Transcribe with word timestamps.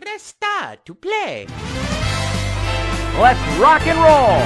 Press 0.00 0.22
start 0.22 0.86
to 0.86 0.94
play. 0.94 1.46
Let's 3.18 3.40
rock 3.58 3.84
and 3.84 3.98
roll! 3.98 4.38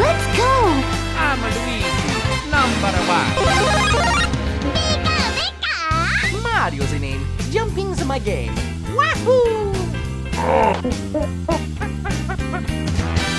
Let's 0.00 0.26
go! 0.34 0.82
I'm 1.14 1.38
a 1.44 1.48
Luigi, 1.52 2.08
number 2.48 2.88
one. 3.04 3.28
Mario's 6.42 6.90
the 6.90 6.98
name. 6.98 7.26
Jumping's 7.50 8.02
my 8.06 8.18
game. 8.18 8.54
Wahoo! 8.96 9.74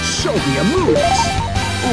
Show 0.05 0.33
me 0.33 0.57
a 0.57 0.63
move! 0.69 0.97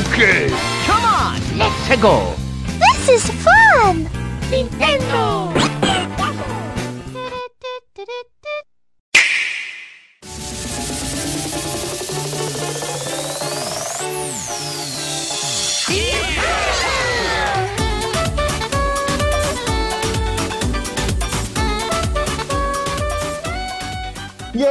Okay! 0.05 0.51
Come 0.85 1.05
on, 1.05 1.41
let's 1.57 1.97
go! 2.03 2.35
This 2.79 3.09
is 3.09 3.31
fun! 3.43 4.07
Nintendo! 4.51 5.76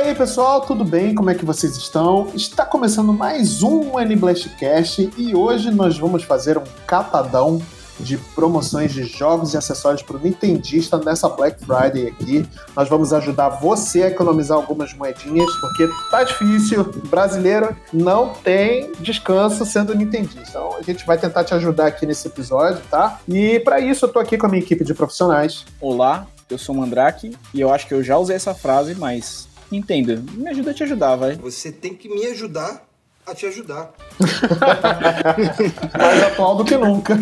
Aí, 0.06 0.14
pessoal, 0.14 0.62
tudo 0.62 0.86
bem? 0.86 1.16
Como 1.16 1.32
é 1.32 1.34
que 1.34 1.44
vocês 1.44 1.76
estão? 1.76 2.28
Está 2.36 2.64
começando 2.64 3.12
mais 3.12 3.64
um 3.64 4.00
N-Blastcast 4.00 5.10
e 5.18 5.36
hoje 5.36 5.72
nós 5.72 5.98
vamos 5.98 6.24
fazer 6.24 6.60
um 6.60 6.64
catadão 6.86 7.60
de 8.00 8.16
promoções 8.36 8.94
de 8.94 9.04
jogos 9.04 9.56
e 9.56 9.58
acessórios 9.58 10.04
para 10.04 10.18
o 10.18 10.20
Nintendista 10.20 11.00
nessa 11.00 11.28
Black 11.28 11.66
Friday 11.66 12.08
aqui. 12.08 12.48
Nós 12.76 12.88
vamos 12.88 13.14
ajudar 13.14 13.50
você 13.50 14.04
a 14.04 14.08
economizar 14.08 14.58
algumas 14.58 14.94
moedinhas, 14.94 15.52
porque 15.56 15.90
tá 16.12 16.24
difícil. 16.24 16.84
Brasileiro 17.10 17.76
não 17.92 18.30
tem 18.30 18.92
descanso 19.00 19.66
sendo 19.66 19.96
Nintendista. 19.96 20.44
Então 20.48 20.78
a 20.78 20.84
gente 20.84 21.04
vai 21.04 21.18
tentar 21.18 21.44
te 21.46 21.56
ajudar 21.56 21.88
aqui 21.88 22.06
nesse 22.06 22.28
episódio, 22.28 22.80
tá? 22.92 23.20
E 23.28 23.60
para 23.62 23.80
isso 23.80 24.06
eu 24.06 24.10
tô 24.10 24.20
aqui 24.20 24.38
com 24.38 24.46
a 24.46 24.50
minha 24.50 24.62
equipe 24.62 24.84
de 24.84 24.94
profissionais. 24.94 25.66
Olá, 25.82 26.28
eu 26.48 26.60
sou 26.60 26.76
o 26.76 26.78
Mandrake 26.78 27.36
e 27.52 27.60
eu 27.60 27.74
acho 27.74 27.88
que 27.88 27.94
eu 27.96 28.04
já 28.04 28.20
usei 28.20 28.36
essa 28.36 28.54
frase, 28.54 28.94
mas 28.94 29.48
entenda, 29.72 30.24
me 30.34 30.50
ajuda 30.50 30.72
a 30.72 30.74
te 30.74 30.84
ajudar, 30.84 31.16
vai. 31.16 31.36
Você 31.36 31.72
tem 31.72 31.94
que 31.94 32.10
me 32.10 32.26
ajudar 32.28 32.86
a 33.26 33.34
te 33.34 33.46
ajudar. 33.48 33.92
Mais 35.98 36.24
atual 36.24 36.56
do 36.58 36.66
que 36.66 36.78
nunca. 36.78 37.18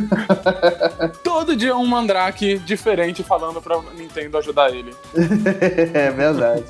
Todo 1.24 1.56
dia 1.56 1.76
um 1.76 1.86
Mandrake 1.86 2.58
diferente 2.60 3.24
falando 3.24 3.62
pra 3.62 3.82
Nintendo 3.96 4.38
ajudar 4.38 4.70
ele. 4.70 4.94
é 5.94 6.12
verdade. 6.12 6.66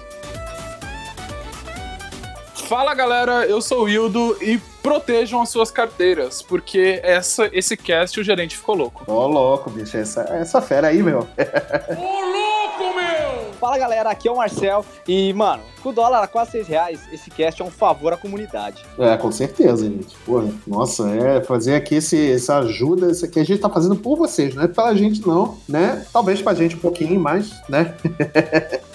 Fala 2.67 2.93
galera, 2.93 3.45
eu 3.45 3.61
sou 3.61 3.81
o 3.81 3.83
Wildo 3.83 4.37
e 4.41 4.57
protejam 4.81 5.41
as 5.41 5.49
suas 5.49 5.69
carteiras, 5.69 6.41
porque 6.41 6.99
essa, 7.03 7.49
esse 7.51 7.75
cast 7.75 8.19
o 8.19 8.23
gerente 8.23 8.57
ficou 8.57 8.75
louco. 8.75 9.03
Ô, 9.11 9.27
louco, 9.27 9.69
bicho. 9.69 9.97
Essa, 9.97 10.21
essa 10.29 10.61
fera 10.61 10.87
aí, 10.87 11.03
meu. 11.03 11.27
Fala 13.59 13.77
galera, 13.77 14.09
aqui 14.09 14.27
é 14.27 14.31
o 14.31 14.37
Marcel 14.37 14.85
e, 15.07 15.33
mano, 15.33 15.63
com 15.81 15.89
o 15.89 15.93
dólar 15.93 16.23
a 16.23 16.27
quase 16.27 16.51
6 16.51 16.67
reais, 16.67 16.99
esse 17.11 17.29
cast 17.29 17.61
é 17.61 17.65
um 17.65 17.71
favor 17.71 18.13
à 18.13 18.17
comunidade. 18.17 18.83
É, 18.97 19.15
com 19.17 19.31
certeza, 19.31 19.85
gente. 19.85 20.15
Pô, 20.25 20.43
nossa, 20.67 21.09
é 21.09 21.41
fazer 21.41 21.75
aqui 21.75 21.95
esse, 21.95 22.31
essa 22.31 22.59
ajuda, 22.59 23.11
isso 23.11 23.25
aqui 23.25 23.39
a 23.39 23.45
gente 23.45 23.59
tá 23.59 23.69
fazendo 23.69 23.95
por 23.95 24.17
vocês, 24.17 24.55
não 24.55 24.63
é 24.63 24.67
pela 24.67 24.93
gente 24.95 25.25
não, 25.25 25.57
né? 25.67 26.05
Talvez 26.11 26.41
pra 26.41 26.53
gente 26.53 26.75
um 26.75 26.79
pouquinho 26.79 27.19
mais, 27.19 27.51
né? 27.69 27.95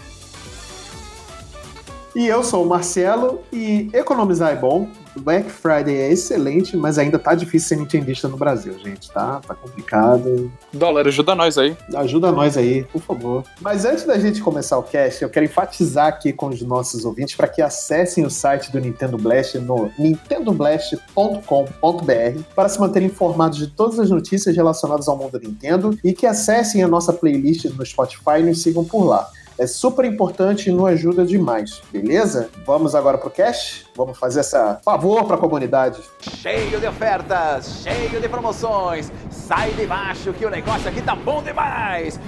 E 2.19 2.27
eu 2.27 2.43
sou 2.43 2.65
o 2.65 2.69
Marcelo 2.69 3.43
e 3.53 3.91
economizar 3.93 4.51
é 4.51 4.57
bom. 4.57 4.89
Black 5.19 5.51
Friday 5.51 5.97
é 5.97 6.13
excelente, 6.13 6.77
mas 6.77 6.99
ainda 6.99 7.19
tá 7.19 7.35
difícil 7.35 7.69
ser 7.69 7.77
nintendista 7.77 8.29
no 8.29 8.37
Brasil, 8.37 8.79
gente, 8.79 9.11
tá? 9.11 9.41
Tá 9.47 9.55
complicado. 9.55 10.51
Dólar, 10.73 11.07
ajuda 11.07 11.35
nós 11.35 11.59
aí. 11.59 11.77
Ajuda 11.95 12.33
nós 12.33 12.57
aí, 12.57 12.85
por 12.85 13.03
favor. 13.03 13.45
Mas 13.61 13.85
antes 13.85 14.05
da 14.05 14.19
gente 14.19 14.41
começar 14.41 14.79
o 14.79 14.83
cast, 14.83 15.23
eu 15.23 15.31
quero 15.31 15.47
enfatizar 15.47 16.07
aqui 16.07 16.33
com 16.33 16.49
os 16.49 16.63
nossos 16.63 17.05
ouvintes 17.05 17.35
para 17.35 17.49
que 17.49 17.63
acessem 17.63 18.25
o 18.25 18.31
site 18.31 18.71
do 18.71 18.81
Nintendo 18.81 19.19
Blast 19.19 19.59
no 19.59 19.91
nintendoblast.com.br 19.99 22.43
para 22.55 22.69
se 22.69 22.81
manterem 22.81 23.09
informados 23.09 23.59
de 23.59 23.69
todas 23.69 23.99
as 23.99 24.11
notícias 24.11 24.55
relacionadas 24.55 25.09
ao 25.09 25.17
mundo 25.17 25.39
Nintendo 25.39 25.99
e 26.03 26.13
que 26.13 26.27
acessem 26.27 26.83
a 26.83 26.89
nossa 26.89 27.13
playlist 27.13 27.67
no 27.67 27.85
Spotify 27.85 28.41
e 28.41 28.43
nos 28.43 28.63
sigam 28.63 28.85
por 28.85 29.05
lá. 29.05 29.31
É 29.59 29.67
super 29.67 30.05
importante 30.05 30.71
e 30.71 30.73
nos 30.73 30.87
ajuda 30.87 31.27
demais, 31.27 31.83
beleza? 31.91 32.49
Vamos 32.65 32.95
agora 32.95 33.19
pro 33.19 33.29
cast? 33.29 33.87
Vamos 33.97 34.17
fazer 34.17 34.39
essa 34.39 34.81
favor 34.85 35.25
pra 35.25 35.37
comunidade. 35.37 36.01
Cheio 36.21 36.79
de 36.79 36.87
ofertas, 36.87 37.83
cheio 37.83 38.21
de 38.21 38.29
promoções. 38.29 39.11
Sai 39.29 39.73
de 39.73 39.85
baixo 39.85 40.33
que 40.33 40.47
o 40.47 40.51
negócio 40.51 40.89
aqui 40.89 41.03
tá 41.03 41.17
bom 41.17 41.43
demais. 41.43 42.21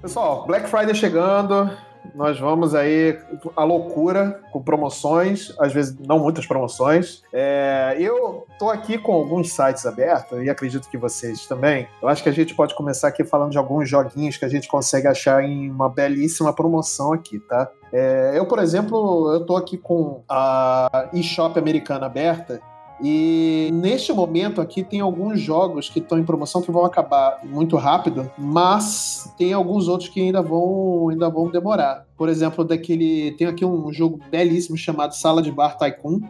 Pessoal, 0.00 0.46
Black 0.46 0.68
Friday 0.68 0.94
chegando. 0.94 1.89
Nós 2.14 2.38
vamos 2.38 2.74
aí 2.74 3.18
à 3.56 3.64
loucura 3.64 4.40
com 4.52 4.62
promoções, 4.62 5.54
às 5.58 5.72
vezes 5.72 5.96
não 5.98 6.18
muitas 6.18 6.46
promoções. 6.46 7.22
É, 7.32 7.96
eu 7.98 8.46
tô 8.58 8.68
aqui 8.68 8.98
com 8.98 9.12
alguns 9.12 9.52
sites 9.52 9.86
abertos 9.86 10.42
e 10.42 10.50
acredito 10.50 10.88
que 10.88 10.98
vocês 10.98 11.46
também. 11.46 11.88
Eu 12.02 12.08
acho 12.08 12.22
que 12.22 12.28
a 12.28 12.32
gente 12.32 12.54
pode 12.54 12.74
começar 12.74 13.08
aqui 13.08 13.24
falando 13.24 13.52
de 13.52 13.58
alguns 13.58 13.88
joguinhos 13.88 14.36
que 14.36 14.44
a 14.44 14.48
gente 14.48 14.68
consegue 14.68 15.06
achar 15.06 15.42
em 15.42 15.70
uma 15.70 15.88
belíssima 15.88 16.52
promoção 16.52 17.12
aqui, 17.12 17.38
tá? 17.40 17.70
É, 17.92 18.32
eu, 18.34 18.46
por 18.46 18.58
exemplo, 18.60 19.32
eu 19.32 19.44
tô 19.44 19.56
aqui 19.56 19.76
com 19.76 20.22
a 20.28 21.08
eShop 21.12 21.58
americana 21.58 22.06
aberta 22.06 22.60
e 23.02 23.70
neste 23.72 24.12
momento 24.12 24.60
aqui 24.60 24.82
tem 24.82 25.00
alguns 25.00 25.40
jogos 25.40 25.88
que 25.88 26.00
estão 26.00 26.18
em 26.18 26.24
promoção 26.24 26.60
que 26.60 26.70
vão 26.70 26.84
acabar 26.84 27.40
muito 27.44 27.76
rápido, 27.76 28.30
mas 28.36 29.32
tem 29.38 29.52
alguns 29.52 29.88
outros 29.88 30.08
que 30.10 30.20
ainda 30.20 30.42
vão, 30.42 31.08
ainda 31.08 31.28
vão 31.30 31.50
demorar. 31.50 32.06
Por 32.16 32.28
exemplo, 32.28 32.64
daquele 32.64 33.32
tem 33.32 33.46
aqui 33.46 33.64
um 33.64 33.90
jogo 33.92 34.20
belíssimo 34.30 34.76
chamado 34.76 35.14
Sala 35.14 35.40
de 35.40 35.50
Bar 35.50 35.78
Tycoon. 35.78 36.20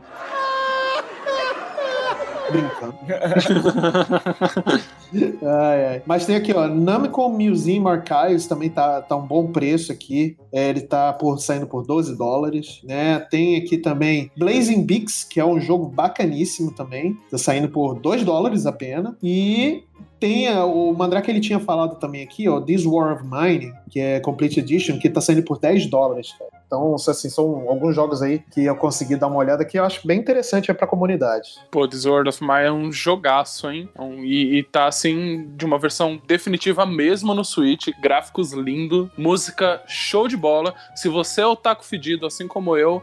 Brincando. 2.51 2.95
ai, 5.43 5.87
ai. 5.87 6.03
Mas 6.07 6.27
tem 6.27 6.37
aqui, 6.37 6.53
ó, 6.53 6.69
Namco 6.69 7.29
Museum 7.29 7.89
Archives 7.89 8.47
também 8.47 8.71
tá, 8.71 9.03
tá 9.03 9.17
um 9.17 9.27
bom 9.27 9.49
preço 9.49 9.91
aqui. 9.93 10.37
É, 10.53 10.69
ele 10.69 10.83
tá 10.83 11.13
por, 11.13 11.39
saindo 11.39 11.67
por 11.67 11.87
12 11.87 12.17
dólares, 12.17 12.81
né? 12.85 13.19
Tem 13.31 13.57
aqui 13.57 13.79
também 13.79 14.31
Blazing 14.37 14.83
Beaks, 14.83 15.25
que 15.25 15.41
é 15.41 15.45
um 15.45 15.61
jogo 15.61 15.87
bacaníssimo 15.87 16.73
também. 16.73 17.17
Tá 17.31 17.39
saindo 17.39 17.69
por 17.69 17.99
2 17.99 18.25
dólares 18.25 18.67
apenas. 18.67 19.15
E 19.23 19.85
tem 20.19 20.49
o 20.59 20.93
Mandrake 20.93 21.31
ele 21.31 21.41
tinha 21.41 21.59
falado 21.59 21.99
também 21.99 22.23
aqui, 22.23 22.49
ó, 22.49 22.61
This 22.61 22.85
War 22.85 23.15
of 23.15 23.25
Mine, 23.25 23.73
que 23.91 24.01
é 24.01 24.21
Complete 24.21 24.61
Edition, 24.61 24.99
que 24.99 25.09
tá 25.09 25.21
saindo 25.21 25.43
por 25.43 25.59
10 25.59 25.87
dólares, 25.87 26.33
cara. 26.39 26.51
Então, 26.71 26.95
assim, 26.95 27.29
são 27.29 27.69
alguns 27.69 27.97
jogos 27.97 28.23
aí 28.23 28.39
que 28.39 28.65
eu 28.65 28.77
consegui 28.77 29.17
dar 29.17 29.27
uma 29.27 29.39
olhada 29.39 29.65
que 29.65 29.77
eu 29.77 29.85
acho 29.85 30.07
bem 30.07 30.21
interessante 30.21 30.71
é 30.71 30.75
pra 30.75 30.87
comunidade. 30.87 31.49
Pô, 31.69 31.89
This 31.89 32.05
World 32.05 32.29
of 32.29 32.41
Mine 32.41 32.67
é 32.67 32.73
um 32.73 32.93
jogaço, 32.93 33.69
hein? 33.69 33.89
Um, 33.99 34.23
e, 34.23 34.59
e 34.59 34.63
tá, 34.63 34.87
assim, 34.87 35.51
de 35.57 35.65
uma 35.65 35.81
versão 35.81 36.21
definitiva 36.29 36.87
mesmo 36.87 37.35
no 37.35 37.45
Switch, 37.45 37.89
gráficos 38.01 38.53
lindo, 38.53 39.11
música 39.19 39.83
show 39.89 40.29
de 40.29 40.37
bola. 40.37 40.73
Se 40.95 41.09
você 41.09 41.41
é 41.41 41.47
otaku 41.47 41.85
fedido, 41.85 42.25
assim 42.25 42.47
como 42.47 42.77
eu, 42.77 43.03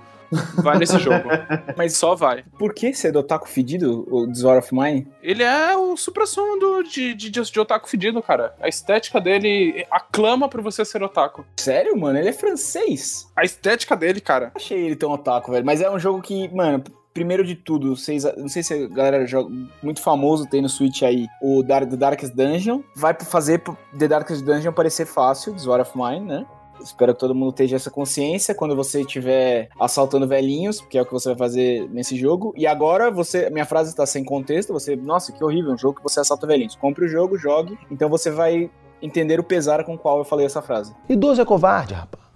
vai 0.64 0.78
nesse 0.78 0.98
jogo. 1.00 1.30
Mas 1.76 1.96
só 1.98 2.16
vai. 2.16 2.44
Por 2.58 2.74
que 2.74 2.94
ser 2.94 3.12
do 3.12 3.20
Otaku 3.20 3.48
Fedido, 3.48 4.06
o 4.10 4.28
War 4.46 4.58
of 4.60 4.74
Mine? 4.74 5.08
Ele 5.22 5.44
é 5.44 5.76
o 5.76 5.96
supra-sumo 5.98 6.60
do- 6.60 6.84
de, 6.84 7.14
de, 7.14 7.30
de, 7.30 7.60
otaku 7.60 7.90
fedido, 7.90 8.22
cara. 8.22 8.54
A 8.62 8.68
estética 8.68 9.20
dele 9.20 9.86
aclama 9.92 10.48
pra 10.48 10.62
você 10.62 10.84
ser 10.86 11.02
otaku. 11.04 11.46
Sério, 11.58 11.98
mano? 11.98 12.18
Ele 12.20 12.30
é 12.30 12.34
francês. 12.34 13.28
A 13.36 13.44
estética 13.44 13.96
dele, 13.96 14.20
cara. 14.22 14.52
Achei 14.56 14.80
ele 14.86 14.96
tão 14.96 15.12
otaku, 15.12 15.52
velho. 15.52 15.66
Mas 15.66 15.82
é 15.82 15.90
um 15.90 16.00
jogo 16.00 16.22
que, 16.22 16.48
mano, 16.54 16.84
primeiro 17.14 17.44
de 17.44 17.56
tudo, 17.56 17.96
vocês, 17.96 18.24
não 18.38 18.48
sei 18.48 18.62
se 18.62 18.74
a 18.74 18.88
galera 18.88 19.26
joga, 19.26 19.50
muito 19.82 20.02
famoso 20.02 20.46
tem 20.48 20.62
no 20.62 20.70
Switch 20.70 21.02
aí, 21.02 21.26
o 21.42 21.64
Dark, 21.64 21.90
The 21.90 21.96
Darkest 21.98 22.36
Dungeon. 22.36 22.82
Vai 22.96 23.16
fazer 23.20 23.62
The 23.98 24.08
Darkest 24.08 24.44
Dungeon 24.44 24.72
parecer 24.72 25.06
fácil, 25.08 25.56
War 25.66 25.82
of 25.82 25.92
Mine, 25.98 26.26
né? 26.26 26.46
Espero 26.82 27.14
que 27.14 27.20
todo 27.20 27.36
mundo 27.36 27.50
esteja 27.50 27.76
essa 27.76 27.90
consciência 27.90 28.56
quando 28.56 28.76
você 28.76 29.02
estiver 29.02 29.70
assaltando 29.80 30.28
velhinhos, 30.28 30.82
que 30.82 30.98
é 30.98 31.02
o 31.02 31.06
que 31.06 31.12
você 31.12 31.30
vai 31.30 31.38
fazer 31.38 31.90
nesse 31.90 32.16
jogo. 32.18 32.54
E 32.58 32.68
agora 32.68 33.10
você, 33.12 33.50
minha 33.50 33.66
frase 33.66 33.90
está 33.90 34.06
sem 34.06 34.24
contexto, 34.24 34.74
você, 34.74 34.96
nossa, 34.96 35.32
que 35.32 35.44
horrível, 35.44 35.74
um 35.74 35.78
jogo 35.78 35.98
que 35.98 36.04
você 36.04 36.20
assalta 36.20 36.48
velhinhos. 36.48 36.76
Compre 36.76 37.06
o 37.06 37.08
jogo, 37.08 37.38
jogue, 37.38 37.78
então 37.90 38.10
você 38.10 38.30
vai 38.32 38.70
entender 39.02 39.40
o 39.40 39.44
pesar 39.44 39.84
com 39.84 39.96
o 39.96 39.98
qual 39.98 40.20
eu 40.20 40.26
falei 40.26 40.46
essa 40.46 40.62
frase. 40.62 40.94
Idoso 41.08 41.42
é 41.42 41.46
covarde, 41.46 41.94
rapaz. 41.94 42.27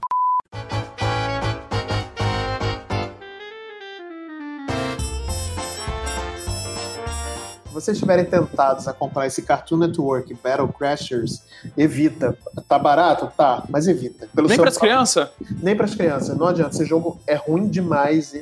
Vocês 7.71 7.95
estiverem 7.97 8.25
tentados 8.25 8.87
a 8.87 8.93
comprar 8.93 9.27
esse 9.27 9.41
Cartoon 9.41 9.77
Network 9.77 10.33
Battle 10.43 10.67
Crashers, 10.67 11.41
evita. 11.77 12.37
Tá 12.67 12.77
barato? 12.77 13.31
Tá, 13.35 13.63
mas 13.69 13.87
evita. 13.87 14.27
Pelo 14.33 14.47
Nem 14.47 14.57
pras 14.57 14.77
crianças? 14.77 15.29
Nem 15.61 15.75
pras 15.75 15.95
crianças. 15.95 16.37
Não 16.37 16.47
adianta. 16.47 16.75
Esse 16.75 16.85
jogo 16.85 17.19
é 17.27 17.35
ruim 17.35 17.67
demais. 17.67 18.33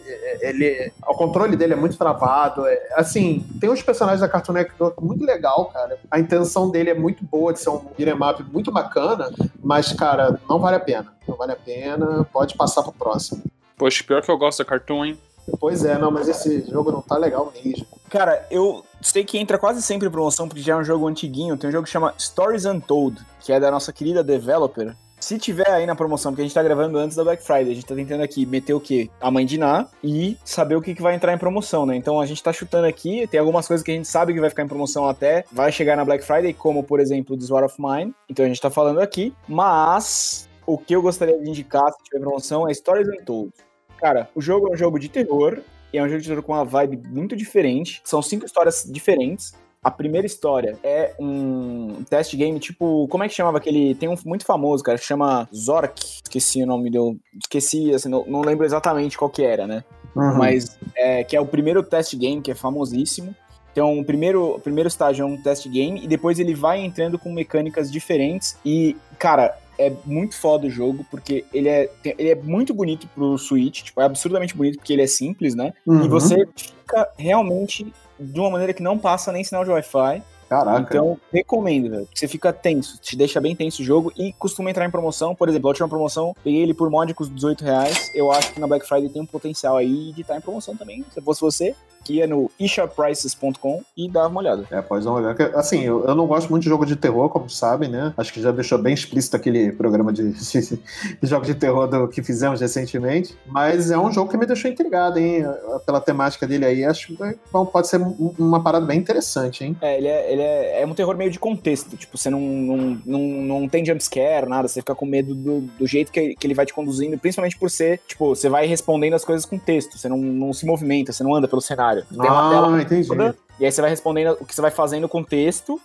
Ele, 0.42 0.92
o 1.08 1.14
controle 1.14 1.56
dele 1.56 1.74
é 1.74 1.76
muito 1.76 1.98
travado. 1.98 2.66
é- 2.66 2.90
assim, 2.96 3.46
tem 3.60 3.70
uns 3.70 3.82
personagens 3.82 4.22
da 4.22 4.28
Cartoon 4.30 4.54
Network 4.54 5.04
muito 5.04 5.26
legal, 5.26 5.66
cara. 5.66 5.98
A 6.10 6.20
intenção 6.20 6.70
dele 6.70 6.90
é 6.90 6.94
muito 6.96 7.24
boa 7.24 7.54
de 7.54 7.60
ser 7.60 7.70
um 7.70 7.80
beat'em 7.98 8.14
up 8.30 8.44
muito 8.52 8.72
bacana, 8.72 9.32
mas, 9.64 9.94
cara, 9.94 10.40
não 10.50 10.60
vale 10.60 10.76
a 10.78 10.80
pena. 10.80 11.14
Não 11.28 11.36
vale 11.36 11.52
a 11.52 11.56
pena. 11.56 12.26
Pode 12.32 12.56
passar 12.56 12.84
pro 12.84 12.92
próximo. 12.92 13.44
Poxa, 13.78 14.04
pior 14.04 14.22
que 14.22 14.30
eu 14.30 14.38
gosto 14.38 14.60
da 14.60 14.66
Cartoon, 14.66 15.06
hein? 15.06 15.20
Pois 15.60 15.86
é, 15.86 15.98
não, 15.98 16.12
mas 16.12 16.28
esse 16.28 16.70
jogo 16.70 16.92
não 16.92 17.02
tá 17.02 17.18
legal 17.18 17.52
mesmo. 17.64 17.86
Cara, 18.10 18.46
eu 18.50 18.84
sei 19.02 19.24
que 19.24 19.38
entra 19.38 19.58
quase 19.58 19.82
sempre 19.82 20.08
em 20.08 20.12
promoção, 20.12 20.48
porque 20.48 20.62
já 20.62 20.74
é 20.74 20.76
um 20.76 20.84
jogo 20.84 21.08
antiguinho. 21.08 21.58
Tem 21.58 21.70
um 21.70 21.74
jogo 21.74 21.86
que 21.86 21.92
chama 21.92 22.14
Stories 22.18 22.66
Untold, 22.66 23.20
que 23.40 23.54
é 23.54 23.60
da 23.60 23.72
nossa 23.72 23.94
querida 23.94 24.24
developer. 24.24 24.96
Se 25.20 25.38
tiver 25.38 25.70
aí 25.70 25.86
na 25.86 25.96
promoção, 25.96 26.32
porque 26.32 26.42
a 26.42 26.46
gente 26.46 26.54
tá 26.54 26.64
gravando 26.64 26.98
antes 26.98 27.18
da 27.18 27.24
Black 27.24 27.44
Friday, 27.44 27.72
a 27.72 27.76
gente 27.76 27.86
tá 27.86 27.94
tentando 27.94 28.24
aqui 28.24 28.46
meter 28.46 28.74
o 28.74 28.80
quê? 28.80 29.10
A 29.20 29.30
mãe 29.30 29.46
de 29.46 29.58
Ná 29.58 29.86
e 30.02 30.38
saber 30.46 30.76
o 30.76 30.82
que, 30.82 30.96
que 30.96 31.02
vai 31.02 31.14
entrar 31.14 31.34
em 31.34 31.38
promoção, 31.38 31.86
né? 31.86 31.96
Então 31.96 32.22
a 32.22 32.26
gente 32.26 32.42
tá 32.42 32.54
chutando 32.54 32.88
aqui, 32.88 33.28
tem 33.28 33.40
algumas 33.40 33.68
coisas 33.68 33.84
que 33.84 33.92
a 33.92 33.94
gente 33.94 34.08
sabe 34.08 34.34
que 34.34 34.40
vai 34.40 34.50
ficar 34.50 34.64
em 34.64 34.68
promoção 34.68 35.10
até, 35.10 35.44
vai 35.52 35.74
chegar 35.74 35.98
na 35.98 36.06
Black 36.06 36.24
Friday, 36.24 36.54
como 36.54 36.84
por 36.84 37.02
exemplo 37.02 37.38
This 37.38 37.50
War 37.50 37.66
of 37.66 37.76
Mine. 37.78 38.14
Então 38.30 38.46
a 38.46 38.48
gente 38.48 38.62
tá 38.62 38.70
falando 38.70 39.02
aqui, 39.02 39.34
mas 39.46 40.48
o 40.66 40.78
que 40.78 40.96
eu 40.96 41.02
gostaria 41.02 41.38
de 41.38 41.50
indicar 41.50 41.92
se 41.92 42.04
tiver 42.06 42.22
promoção 42.22 42.68
é 42.68 42.74
Stories 42.74 43.08
Untold. 43.10 43.52
Cara, 44.00 44.30
o 44.34 44.42
jogo 44.42 44.70
é 44.70 44.72
um 44.72 44.78
jogo 44.78 44.98
de 44.98 45.10
terror, 45.10 45.60
e 45.92 45.98
é 45.98 46.04
um 46.04 46.08
jogo 46.08 46.22
de 46.22 46.28
terror 46.28 46.44
com 46.44 46.54
uma 46.54 46.64
vibe 46.64 47.02
muito 47.08 47.36
diferente. 47.36 48.02
São 48.04 48.22
cinco 48.22 48.46
histórias 48.46 48.88
diferentes. 48.90 49.54
A 49.82 49.90
primeira 49.90 50.28
história 50.28 50.78
é 50.84 51.14
um 51.20 52.04
test 52.10 52.36
game, 52.36 52.60
tipo, 52.60 53.08
como 53.08 53.24
é 53.24 53.30
que 53.30 53.34
chamava 53.34 53.58
aquele? 53.58 53.96
Tem 53.96 54.10
um 54.10 54.16
muito 54.26 54.46
famoso, 54.46 54.84
cara, 54.84 54.98
que 54.98 55.06
chama 55.06 55.48
Zork. 55.56 56.22
Esqueci 56.24 56.62
o 56.62 56.66
nome 56.66 56.90
do. 56.90 57.18
Esqueci, 57.42 57.94
assim, 57.94 58.10
não, 58.10 58.26
não 58.26 58.42
lembro 58.42 58.66
exatamente 58.66 59.18
qual 59.18 59.30
que 59.30 59.44
era, 59.44 59.66
né? 59.66 59.84
Uhum. 60.16 60.38
Mas 60.38 60.78
é, 60.96 61.24
que 61.24 61.36
é 61.36 61.40
o 61.42 61.46
primeiro 61.46 61.82
test 61.82 62.16
game, 62.16 62.42
que 62.42 62.52
é 62.52 62.56
famosíssimo. 62.56 63.34
Então, 63.72 64.00
o 64.00 64.04
primeiro, 64.04 64.56
o 64.56 64.60
primeiro 64.60 64.90
estágio 64.90 65.24
é 65.24 65.26
um 65.26 65.42
test 65.42 65.68
game, 65.70 66.04
e 66.04 66.08
depois 66.08 66.40
ele 66.40 66.54
vai 66.54 66.80
entrando 66.80 67.18
com 67.18 67.32
mecânicas 67.32 67.90
diferentes. 67.90 68.58
E, 68.66 68.98
cara, 69.18 69.58
é 69.80 69.92
muito 70.06 70.36
foda 70.36 70.68
o 70.68 70.70
jogo, 70.70 71.06
porque 71.10 71.46
ele 71.54 71.70
é, 71.70 71.90
ele 72.04 72.30
é 72.30 72.36
muito 72.36 72.74
bonito 72.74 73.08
pro 73.16 73.38
Switch, 73.38 73.84
tipo, 73.84 74.02
é 74.02 74.04
absurdamente 74.04 74.56
bonito, 74.56 74.78
porque 74.78 74.92
ele 74.92 75.02
é 75.02 75.08
simples, 75.08 75.56
né? 75.56 75.74
Uhum. 75.88 76.04
E 76.04 76.08
você 76.10 76.48
fica 76.56 77.10
realmente 77.18 77.92
de 78.20 78.40
uma 78.40 78.50
maneira 78.50 78.74
que 78.74 78.84
não 78.84 78.98
passa 78.98 79.32
nem 79.32 79.44
sinal 79.44 79.64
de 79.64 79.72
Wi-Fi. 79.72 80.22
Caraca. 80.50 80.82
Então, 80.82 81.18
recomendo, 81.32 81.92
velho. 81.92 82.08
Você 82.14 82.28
fica 82.28 82.52
tenso, 82.52 82.98
te 83.00 83.16
deixa 83.16 83.40
bem 83.40 83.56
tenso 83.56 83.84
o 83.84 83.86
jogo 83.86 84.12
e 84.18 84.34
costuma 84.34 84.70
entrar 84.70 84.84
em 84.84 84.90
promoção. 84.90 85.36
Por 85.36 85.48
exemplo, 85.48 85.68
a 85.68 85.70
última 85.70 85.88
promoção, 85.88 86.36
peguei 86.44 86.64
ele 86.64 86.74
por 86.74 86.90
módicos 86.90 87.34
18 87.34 87.64
reais. 87.64 88.12
Eu 88.16 88.32
acho 88.32 88.52
que 88.52 88.60
na 88.60 88.68
Black 88.68 88.86
Friday 88.88 89.10
tem 89.10 89.22
um 89.22 89.28
potencial 89.28 89.78
aí 89.78 90.12
de 90.12 90.22
estar 90.22 90.36
em 90.36 90.42
promoção 90.42 90.76
também. 90.76 91.06
Se 91.14 91.22
fosse 91.22 91.40
você, 91.40 91.76
que 92.10 92.16
ia 92.16 92.26
no 92.26 92.50
eShopPrices.com 92.60 93.84
e 93.96 94.10
dava 94.10 94.30
uma 94.30 94.40
olhada. 94.42 94.66
É, 94.72 94.82
pode 94.82 95.06
dar 95.06 95.12
uma 95.12 95.20
olhada. 95.20 95.52
Assim, 95.56 95.84
eu, 95.84 96.04
eu 96.06 96.16
não 96.16 96.26
gosto 96.26 96.50
muito 96.50 96.64
de 96.64 96.70
jogo 96.70 96.84
de 96.84 96.96
terror, 96.96 97.30
como 97.30 97.48
sabem, 97.48 97.88
né? 97.88 98.12
Acho 98.18 98.34
que 98.34 98.42
já 98.42 98.52
deixou 98.52 98.80
bem 98.80 98.96
explícito 98.96 99.36
aquele 99.36 99.72
programa 99.72 100.12
de, 100.12 100.32
de, 100.34 100.60
de 100.62 100.80
jogos 101.22 101.46
de 101.48 101.54
terror 101.54 101.88
do, 101.88 102.08
que 102.08 102.24
fizemos 102.24 102.62
recentemente. 102.62 103.38
Mas 103.46 103.92
é 103.92 103.98
um 103.98 104.12
jogo 104.12 104.32
que 104.32 104.38
me 104.38 104.48
deixou 104.48 104.72
intrigado, 104.72 105.20
hein? 105.20 105.44
Pela 105.86 106.02
temática 106.02 106.48
dele 106.48 106.66
aí. 106.66 106.84
Acho 106.84 107.16
que 107.16 107.38
bom, 107.52 107.64
pode 107.66 107.88
ser 107.88 108.02
um- 108.02 108.34
uma 108.40 108.64
parada 108.64 108.86
bem 108.88 108.98
interessante, 108.98 109.64
hein? 109.64 109.78
É, 109.80 109.98
ele 109.98 110.08
é, 110.08 110.32
ele 110.34 110.42
é, 110.42 110.82
é 110.82 110.88
um 110.88 110.96
terror 110.96 111.16
meio 111.16 111.30
de 111.30 111.38
contexto. 111.38 111.96
Tipo, 111.96 112.18
você 112.18 112.32
não, 112.32 112.40
não, 112.42 113.02
não, 113.06 113.20
não 113.20 113.70
tem 113.70 113.86
jumpscare, 113.86 114.50
nada. 114.50 114.68
Você 114.68 114.82
fica 114.82 114.96
com 114.96 115.06
medo 115.06 115.36
do, 115.36 115.62
do 115.62 115.86
jeito 115.86 116.12
que, 116.12 116.36
que 116.36 116.48
ele 116.48 116.56
vai 116.56 116.66
te 116.66 116.74
conduzindo, 116.74 117.20
principalmente 117.20 117.58
por 117.60 117.70
ser, 117.70 118.00
tipo, 118.08 118.30
você 118.36 118.50
vai 118.50 118.66
respondendo 118.66 119.14
as 119.14 119.24
coisas 119.24 119.46
com 119.46 119.60
texto. 119.60 119.96
Você 119.98 120.10
não, 120.10 120.18
não 120.18 120.54
se 120.54 120.66
movimenta, 120.66 121.12
você 121.14 121.24
não 121.24 121.36
anda 121.36 121.48
pelo 121.48 121.62
cenário. 121.62 121.99
Tem 122.10 122.20
uma 122.30 122.50
tela 122.50 122.76
Ah, 122.78 122.82
entendi. 122.82 123.08
toda, 123.08 123.36
e 123.60 123.66
aí 123.66 123.72
você 123.72 123.82
vai 123.82 123.90
respondendo 123.90 124.38
o 124.40 124.46
que 124.46 124.54
você 124.56 124.62
vai 124.62 124.72
fazendo 124.72 125.08
com 125.10 125.24
texto. 125.24 125.80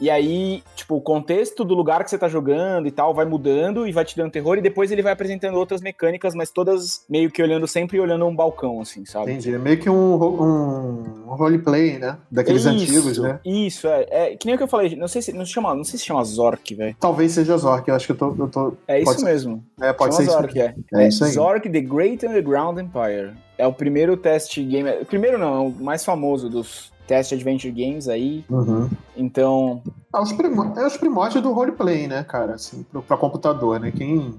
E 0.00 0.08
aí, 0.08 0.62
tipo, 0.74 0.96
o 0.96 1.00
contexto 1.00 1.64
do 1.64 1.74
lugar 1.74 2.02
que 2.02 2.10
você 2.10 2.16
tá 2.16 2.26
jogando 2.26 2.88
e 2.88 2.90
tal 2.90 3.12
vai 3.12 3.26
mudando 3.26 3.86
e 3.86 3.92
vai 3.92 4.04
te 4.04 4.16
dando 4.16 4.30
terror. 4.30 4.56
E 4.56 4.62
depois 4.62 4.90
ele 4.90 5.02
vai 5.02 5.12
apresentando 5.12 5.56
outras 5.56 5.82
mecânicas, 5.82 6.34
mas 6.34 6.50
todas 6.50 7.04
meio 7.08 7.30
que 7.30 7.42
olhando, 7.42 7.66
sempre 7.68 8.00
olhando 8.00 8.24
um 8.26 8.34
balcão, 8.34 8.80
assim, 8.80 9.04
sabe? 9.04 9.32
Entendi. 9.32 9.54
É 9.54 9.58
meio 9.58 9.78
que 9.78 9.90
um, 9.90 10.14
um, 10.14 11.02
um 11.28 11.34
roleplay, 11.34 11.98
né? 11.98 12.16
Daqueles 12.30 12.62
Isso, 12.62 12.70
antigos, 12.70 13.18
né? 13.18 13.40
Isso, 13.44 13.86
é, 13.86 14.06
é. 14.10 14.36
Que 14.36 14.46
nem 14.46 14.54
o 14.54 14.58
que 14.58 14.64
eu 14.64 14.68
falei, 14.68 14.96
não 14.96 15.08
sei 15.08 15.20
se, 15.20 15.32
não 15.32 15.44
se 15.44 15.52
chama, 15.52 15.74
não 15.74 15.84
sei 15.84 15.98
se 15.98 16.06
chama 16.06 16.24
Zork, 16.24 16.74
velho. 16.74 16.96
Talvez 16.98 17.32
seja 17.32 17.56
Zork, 17.58 17.88
eu 17.88 17.94
acho 17.94 18.06
que 18.06 18.12
eu 18.12 18.16
tô. 18.16 18.34
Eu 18.38 18.48
tô 18.48 18.72
É 18.88 19.00
isso 19.00 19.18
ser. 19.18 19.24
mesmo. 19.24 19.62
é, 19.80 19.92
pode 19.92 20.14
chama 20.14 20.24
ser 20.26 20.30
isso. 20.30 20.40
Zork, 20.40 20.60
é. 20.60 20.74
É 20.94 21.08
isso 21.08 21.24
aí. 21.24 21.30
Zork 21.32 21.68
The 21.68 21.80
Great 21.80 22.26
Underground 22.26 22.78
Empire. 22.78 23.32
É 23.58 23.66
o 23.66 23.72
primeiro 23.72 24.16
teste 24.16 24.64
game. 24.64 25.04
Primeiro 25.04 25.36
não, 25.36 25.54
é 25.54 25.60
o 25.60 25.70
mais 25.70 26.02
famoso 26.02 26.48
dos 26.48 26.89
test 27.10 27.32
adventure 27.32 27.72
games 27.72 28.06
aí. 28.08 28.44
Uhum. 28.48 28.88
Então, 29.16 29.82
Ah, 30.12 30.22
os 30.22 30.32
primó- 30.32 30.72
é 30.76 30.86
os 30.86 30.96
primórdios 30.96 31.42
do 31.42 31.52
roleplay, 31.52 32.06
né, 32.06 32.22
cara? 32.22 32.54
Assim, 32.54 32.84
pro, 32.84 33.02
pra 33.02 33.16
computador, 33.16 33.80
né? 33.80 33.90
Quem 33.90 34.38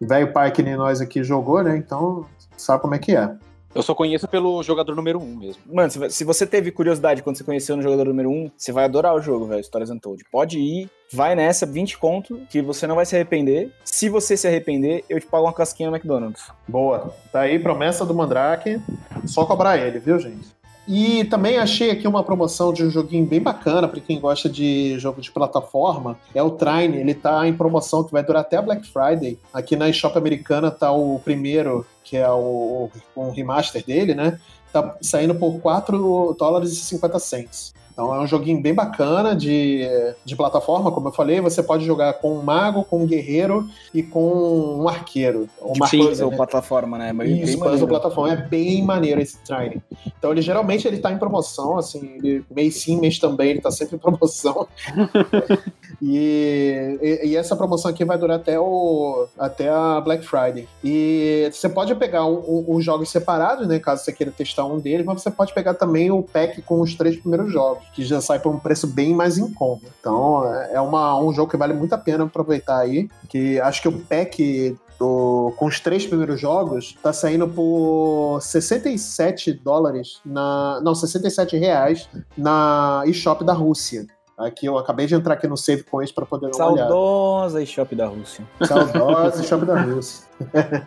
velho 0.00 0.32
pai 0.32 0.52
que 0.52 0.62
nem 0.62 0.76
nós 0.76 1.00
aqui 1.00 1.24
jogou, 1.24 1.62
né? 1.64 1.76
Então 1.76 2.24
sabe 2.56 2.80
como 2.80 2.94
é 2.94 2.98
que 2.98 3.16
é. 3.16 3.34
Eu 3.74 3.82
só 3.82 3.94
conheço 3.94 4.28
pelo 4.28 4.62
jogador 4.62 4.94
número 4.94 5.18
1 5.18 5.22
um 5.24 5.34
mesmo. 5.36 5.62
Mano, 5.72 5.90
se- 6.10 6.24
você 6.24 6.46
teve 6.46 6.70
curiosidade 6.70 7.22
quando 7.22 7.36
você 7.38 7.42
conheceu 7.44 7.74
no 7.74 7.82
jogador 7.82 8.04
número 8.04 8.28
1, 8.30 8.50
você 8.56 8.70
vai 8.70 8.84
adorar 8.84 9.14
o 9.14 9.20
jogo, 9.20 9.46
velho, 9.46 9.64
Stories 9.64 9.88
Untold. 9.90 10.22
Pode 10.30 10.58
ir, 10.58 10.90
vai 11.12 11.34
nessa, 11.34 11.64
20 11.64 11.96
conto, 11.98 12.38
que 12.50 12.60
você 12.60 12.86
não 12.86 12.96
vai 12.96 13.06
se 13.06 13.14
arrepender. 13.16 13.72
Se 13.84 14.08
você 14.10 14.36
se 14.36 14.46
arrepender, 14.46 15.04
eu 15.08 15.18
te 15.18 15.26
pago 15.26 15.46
uma 15.46 15.52
casquinha 15.54 15.88
no 15.90 15.96
McDonald's. 15.96 16.42
Boa. 16.68 17.14
Tá 17.32 17.40
aí, 17.40 17.58
promessa 17.58 18.04
do 18.04 18.12
Mandrake. 18.14 18.78
Só 19.26 19.44
cobrar 19.46 19.78
ele, 19.78 19.98
viu, 19.98 20.18
gente? 20.18 20.48
E 20.94 21.24
também 21.24 21.56
achei 21.56 21.90
aqui 21.90 22.06
uma 22.06 22.22
promoção 22.22 22.70
de 22.70 22.84
um 22.84 22.90
joguinho 22.90 23.24
bem 23.24 23.40
bacana 23.40 23.88
para 23.88 23.98
quem 23.98 24.20
gosta 24.20 24.46
de 24.46 24.98
jogo 24.98 25.22
de 25.22 25.30
plataforma. 25.30 26.18
É 26.34 26.42
o 26.42 26.50
Trine. 26.50 26.98
Ele 26.98 27.14
tá 27.14 27.48
em 27.48 27.54
promoção 27.54 28.04
que 28.04 28.12
vai 28.12 28.22
durar 28.22 28.42
até 28.42 28.58
a 28.58 28.62
Black 28.62 28.86
Friday. 28.86 29.38
Aqui 29.54 29.74
na 29.74 29.88
eShop 29.88 30.18
americana 30.18 30.70
tá 30.70 30.92
o 30.92 31.18
primeiro, 31.18 31.86
que 32.04 32.18
é 32.18 32.30
o 32.30 32.90
um 33.16 33.30
remaster 33.30 33.82
dele, 33.82 34.14
né? 34.14 34.38
Tá 34.70 34.94
saindo 35.00 35.34
por 35.34 35.58
4 35.60 36.36
dólares 36.38 36.72
e 36.72 36.76
50 36.76 37.18
cents. 37.18 37.72
Então 37.92 38.14
é 38.14 38.18
um 38.20 38.26
joguinho 38.26 38.60
bem 38.60 38.72
bacana 38.72 39.36
de, 39.36 39.82
de 40.24 40.34
plataforma, 40.34 40.90
como 40.90 41.08
eu 41.08 41.12
falei. 41.12 41.40
Você 41.42 41.62
pode 41.62 41.84
jogar 41.84 42.14
com 42.14 42.38
um 42.38 42.42
mago, 42.42 42.84
com 42.84 43.02
um 43.02 43.06
guerreiro 43.06 43.68
e 43.92 44.02
com 44.02 44.78
um 44.80 44.88
arqueiro. 44.88 45.46
Uma 45.60 45.72
Tipo, 45.86 45.88
coisa, 46.04 46.08
puzzle, 46.08 46.30
né? 46.30 46.36
plataforma, 46.36 46.98
né? 46.98 47.12
Bem- 47.12 47.28
bem 47.28 47.42
Isso, 47.42 47.58
maneiro. 47.58 47.70
puzzle 47.70 47.88
plataforma. 47.88 48.32
É 48.32 48.36
bem 48.36 48.82
maneiro 48.82 49.20
esse 49.20 49.38
training. 49.44 49.82
Então, 50.18 50.32
ele 50.32 50.40
geralmente 50.40 50.88
ele 50.88 50.98
tá 50.98 51.12
em 51.12 51.18
promoção, 51.18 51.76
assim, 51.76 52.16
ele, 52.16 52.44
mês 52.50 52.80
sim, 52.80 52.98
mês 52.98 53.18
também, 53.18 53.50
ele 53.50 53.60
tá 53.60 53.70
sempre 53.70 53.96
em 53.96 53.98
promoção. 53.98 54.66
e, 56.02 56.98
e, 57.00 57.28
e 57.28 57.36
essa 57.36 57.54
promoção 57.54 57.90
aqui 57.90 58.04
vai 58.04 58.18
durar 58.18 58.36
até, 58.38 58.58
o, 58.58 59.26
até 59.38 59.68
a 59.68 60.00
Black 60.00 60.24
Friday. 60.26 60.68
E 60.82 61.48
você 61.52 61.68
pode 61.68 61.94
pegar 61.94 62.26
um- 62.26 62.38
um- 62.68 62.74
os 62.76 62.84
jogos 62.84 63.08
separados, 63.10 63.66
né, 63.68 63.78
caso 63.78 64.04
você 64.04 64.12
queira 64.12 64.32
testar 64.32 64.64
um 64.66 64.78
deles, 64.80 65.06
mas 65.06 65.22
você 65.22 65.30
pode 65.30 65.54
pegar 65.54 65.74
também 65.74 66.10
o 66.10 66.22
pack 66.22 66.60
com 66.62 66.80
os 66.80 66.94
três 66.94 67.16
primeiros 67.16 67.52
jogos, 67.52 67.84
que 67.94 68.04
já 68.04 68.20
sai 68.20 68.40
por 68.40 68.52
um 68.52 68.58
preço 68.58 68.86
bem 68.86 69.14
mais 69.14 69.38
em 69.38 69.52
conta. 69.52 69.86
Então, 70.00 70.42
é 70.72 70.80
uma, 70.80 71.16
um 71.20 71.32
jogo 71.32 71.50
que 71.50 71.56
vale 71.56 71.72
muito 71.72 71.92
a 71.94 71.98
pena 71.98 72.24
aproveitar 72.24 72.78
aí, 72.78 73.08
que 73.28 73.60
acho 73.60 73.80
que 73.80 73.88
o 73.88 73.92
pack 74.00 74.76
do- 74.98 75.52
com 75.56 75.66
os 75.66 75.80
três 75.80 76.06
primeiros 76.06 76.40
jogos, 76.40 76.96
tá 77.02 77.12
saindo 77.12 77.48
por 77.48 78.38
67 78.40 79.52
dólares 79.52 80.20
na. 80.24 80.80
Não, 80.82 80.94
67 80.94 81.56
reais 81.56 82.08
na 82.36 83.02
eShop 83.06 83.44
da 83.44 83.52
Rússia. 83.52 84.06
Aqui 84.36 84.66
eu 84.66 84.78
acabei 84.78 85.06
de 85.06 85.14
entrar 85.14 85.34
aqui 85.34 85.46
no 85.46 85.56
Save 85.56 85.82
Coins 85.82 86.10
para 86.10 86.24
poder 86.26 86.50
dar 86.50 86.64
uma 86.64 86.72
olhada. 86.72 86.88
Saudosa 86.88 87.62
eShop 87.62 87.94
da 87.94 88.06
Rússia. 88.06 88.44
Saudosa 88.62 89.42
eShop 89.42 89.64
da 89.64 89.80
Rússia. 89.80 90.26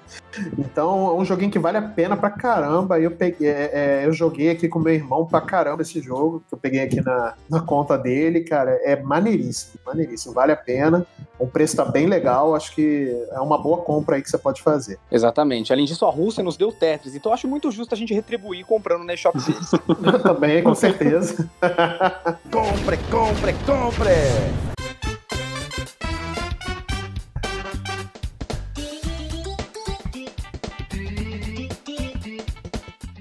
então, 0.58 1.08
é 1.08 1.14
um 1.14 1.26
joguinho 1.26 1.52
que 1.52 1.60
vale 1.60 1.78
a 1.78 1.82
pena 1.82 2.18
pra 2.18 2.30
caramba. 2.30 3.00
Eu, 3.00 3.12
peguei, 3.12 3.48
é, 3.48 3.72
é, 3.74 4.06
eu 4.06 4.12
joguei 4.12 4.50
aqui 4.50 4.68
com 4.68 4.80
meu 4.80 4.94
irmão 4.94 5.26
pra 5.26 5.42
caramba 5.42 5.82
esse 5.82 6.02
jogo, 6.02 6.44
que 6.48 6.54
eu 6.54 6.58
peguei 6.58 6.82
aqui 6.82 7.02
na, 7.02 7.36
na 7.50 7.62
conta 7.62 7.98
dele, 7.98 8.42
cara. 8.42 8.72
É 8.84 8.96
maneiríssimo, 9.02 9.80
maneiríssimo. 9.86 10.34
Vale 10.34 10.52
a 10.52 10.58
pena. 10.58 11.06
O 11.38 11.48
preço 11.48 11.76
tá 11.76 11.86
bem 11.86 12.06
legal. 12.08 12.56
Acho 12.56 12.74
que 12.74 13.16
é 13.32 13.40
uma 13.40 13.58
boa 13.58 13.78
compra 13.78 14.16
aí 14.16 14.22
que 14.22 14.30
você 14.30 14.38
pode 14.38 14.62
fazer. 14.62 15.00
Exatamente. 15.12 15.72
Além 15.72 15.86
disso, 15.86 16.06
a 16.06 16.12
Rússia 16.12 16.44
nos 16.44 16.58
deu 16.58 16.72
Tetris, 16.72 17.16
então 17.16 17.32
eu 17.32 17.34
acho 17.34 17.48
muito 17.48 17.72
justo 17.72 17.94
a 17.94 17.98
gente 17.98 18.14
retribuir 18.14 18.66
comprando 18.66 19.04
na 19.04 19.14
eShop 19.14 19.38
deles. 19.38 19.72
Também, 20.24 20.64
com 20.64 20.76
certeza. 20.76 21.50
Compre, 22.52 22.98
compre, 23.10 23.35
compre! 23.66 24.10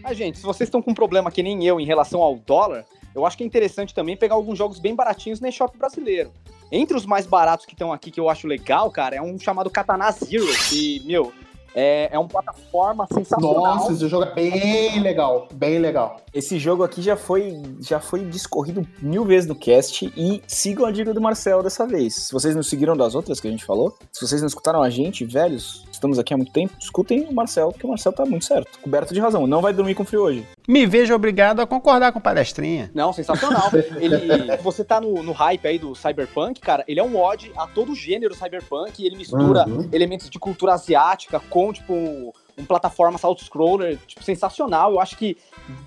Ah, 0.02 0.12
gente, 0.12 0.38
se 0.38 0.44
vocês 0.44 0.68
estão 0.68 0.83
com 0.83 0.90
um 0.90 0.94
problema 0.94 1.30
que 1.30 1.42
nem 1.42 1.64
eu 1.66 1.80
em 1.80 1.87
relação 1.87 2.23
ao 2.23 2.37
dólar, 2.37 2.85
eu 3.14 3.25
acho 3.25 3.37
que 3.37 3.42
é 3.42 3.47
interessante 3.47 3.94
também 3.94 4.16
pegar 4.16 4.35
alguns 4.35 4.59
jogos 4.59 4.78
bem 4.78 4.94
baratinhos 4.94 5.40
na 5.40 5.49
eShop 5.49 5.76
brasileiro. 5.78 6.30
Entre 6.71 6.97
os 6.97 7.06
mais 7.06 7.26
baratos 7.26 7.66
que 7.66 7.73
estão 7.73 7.92
aqui, 7.92 8.11
que 8.11 8.21
eu 8.21 8.28
acho 8.28 8.47
legal, 8.47 8.90
cara, 8.90 9.16
é 9.16 9.23
um 9.23 9.38
chamado 9.38 9.71
Katana 9.71 10.11
Zero, 10.11 10.47
que, 10.68 11.02
meu, 11.04 11.33
é, 11.74 12.08
é 12.12 12.18
uma 12.18 12.28
plataforma 12.28 13.06
sensacional. 13.12 13.76
Nossa, 13.76 13.92
esse 13.92 14.08
jogo 14.08 14.24
é 14.24 14.34
bem 14.34 15.00
legal, 15.00 15.48
bem 15.52 15.78
legal. 15.78 16.18
Esse 16.32 16.58
jogo 16.58 16.82
aqui 16.82 17.02
já 17.02 17.16
foi, 17.16 17.60
já 17.80 18.00
foi 18.00 18.24
discorrido 18.24 18.86
mil 19.02 19.24
vezes 19.24 19.48
no 19.48 19.54
cast 19.54 20.12
e 20.16 20.42
sigam 20.46 20.86
a 20.86 20.92
dica 20.92 21.12
do 21.12 21.20
Marcel 21.20 21.62
dessa 21.62 21.86
vez. 21.86 22.14
Se 22.14 22.32
vocês 22.32 22.54
não 22.54 22.62
seguiram 22.62 22.96
das 22.96 23.14
outras 23.14 23.40
que 23.40 23.48
a 23.48 23.50
gente 23.50 23.64
falou, 23.64 23.96
se 24.12 24.26
vocês 24.26 24.40
não 24.40 24.48
escutaram 24.48 24.82
a 24.82 24.90
gente, 24.90 25.24
velhos, 25.24 25.84
estamos 25.90 26.18
aqui 26.18 26.32
há 26.32 26.36
muito 26.36 26.52
tempo, 26.52 26.74
escutem 26.78 27.26
o 27.28 27.32
Marcel, 27.32 27.70
porque 27.72 27.86
o 27.86 27.90
Marcel 27.90 28.12
tá 28.12 28.24
muito 28.24 28.44
certo, 28.44 28.78
coberto 28.80 29.12
de 29.12 29.20
razão. 29.20 29.46
Não 29.46 29.60
vai 29.60 29.72
dormir 29.72 29.94
com 29.94 30.04
frio 30.04 30.22
hoje. 30.22 30.46
Me 30.66 30.87
vejo 30.87 31.14
obrigado 31.14 31.61
a 31.61 31.66
concordar 31.66 32.11
com 32.12 32.18
o 32.18 32.23
palestrinha. 32.23 32.90
Não, 32.94 33.12
sensacional. 33.12 33.71
ele, 33.99 34.56
você 34.62 34.83
tá 34.83 35.00
no, 35.00 35.23
no 35.23 35.33
hype 35.33 35.66
aí 35.66 35.78
do 35.78 35.94
Cyberpunk, 35.94 36.61
cara, 36.61 36.85
ele 36.88 37.00
é 37.00 37.02
um 37.02 37.16
ode 37.16 37.52
a 37.56 37.66
todo 37.66 37.92
o 37.92 37.94
gênero 37.94 38.35
Cyberpunk, 38.35 39.04
ele 39.04 39.16
mistura 39.16 39.68
Uhum. 39.68 39.88
elementos 39.92 40.28
de 40.30 40.38
cultura 40.38 40.73
asiática 40.75 41.38
com, 41.38 41.73
tipo, 41.73 42.35
um, 42.58 42.64
plataforma 42.64 43.18
auto-scroller, 43.23 43.99
tipo, 44.06 44.23
sensacional. 44.23 44.92
Eu 44.92 45.00
acho 45.00 45.16
que 45.16 45.37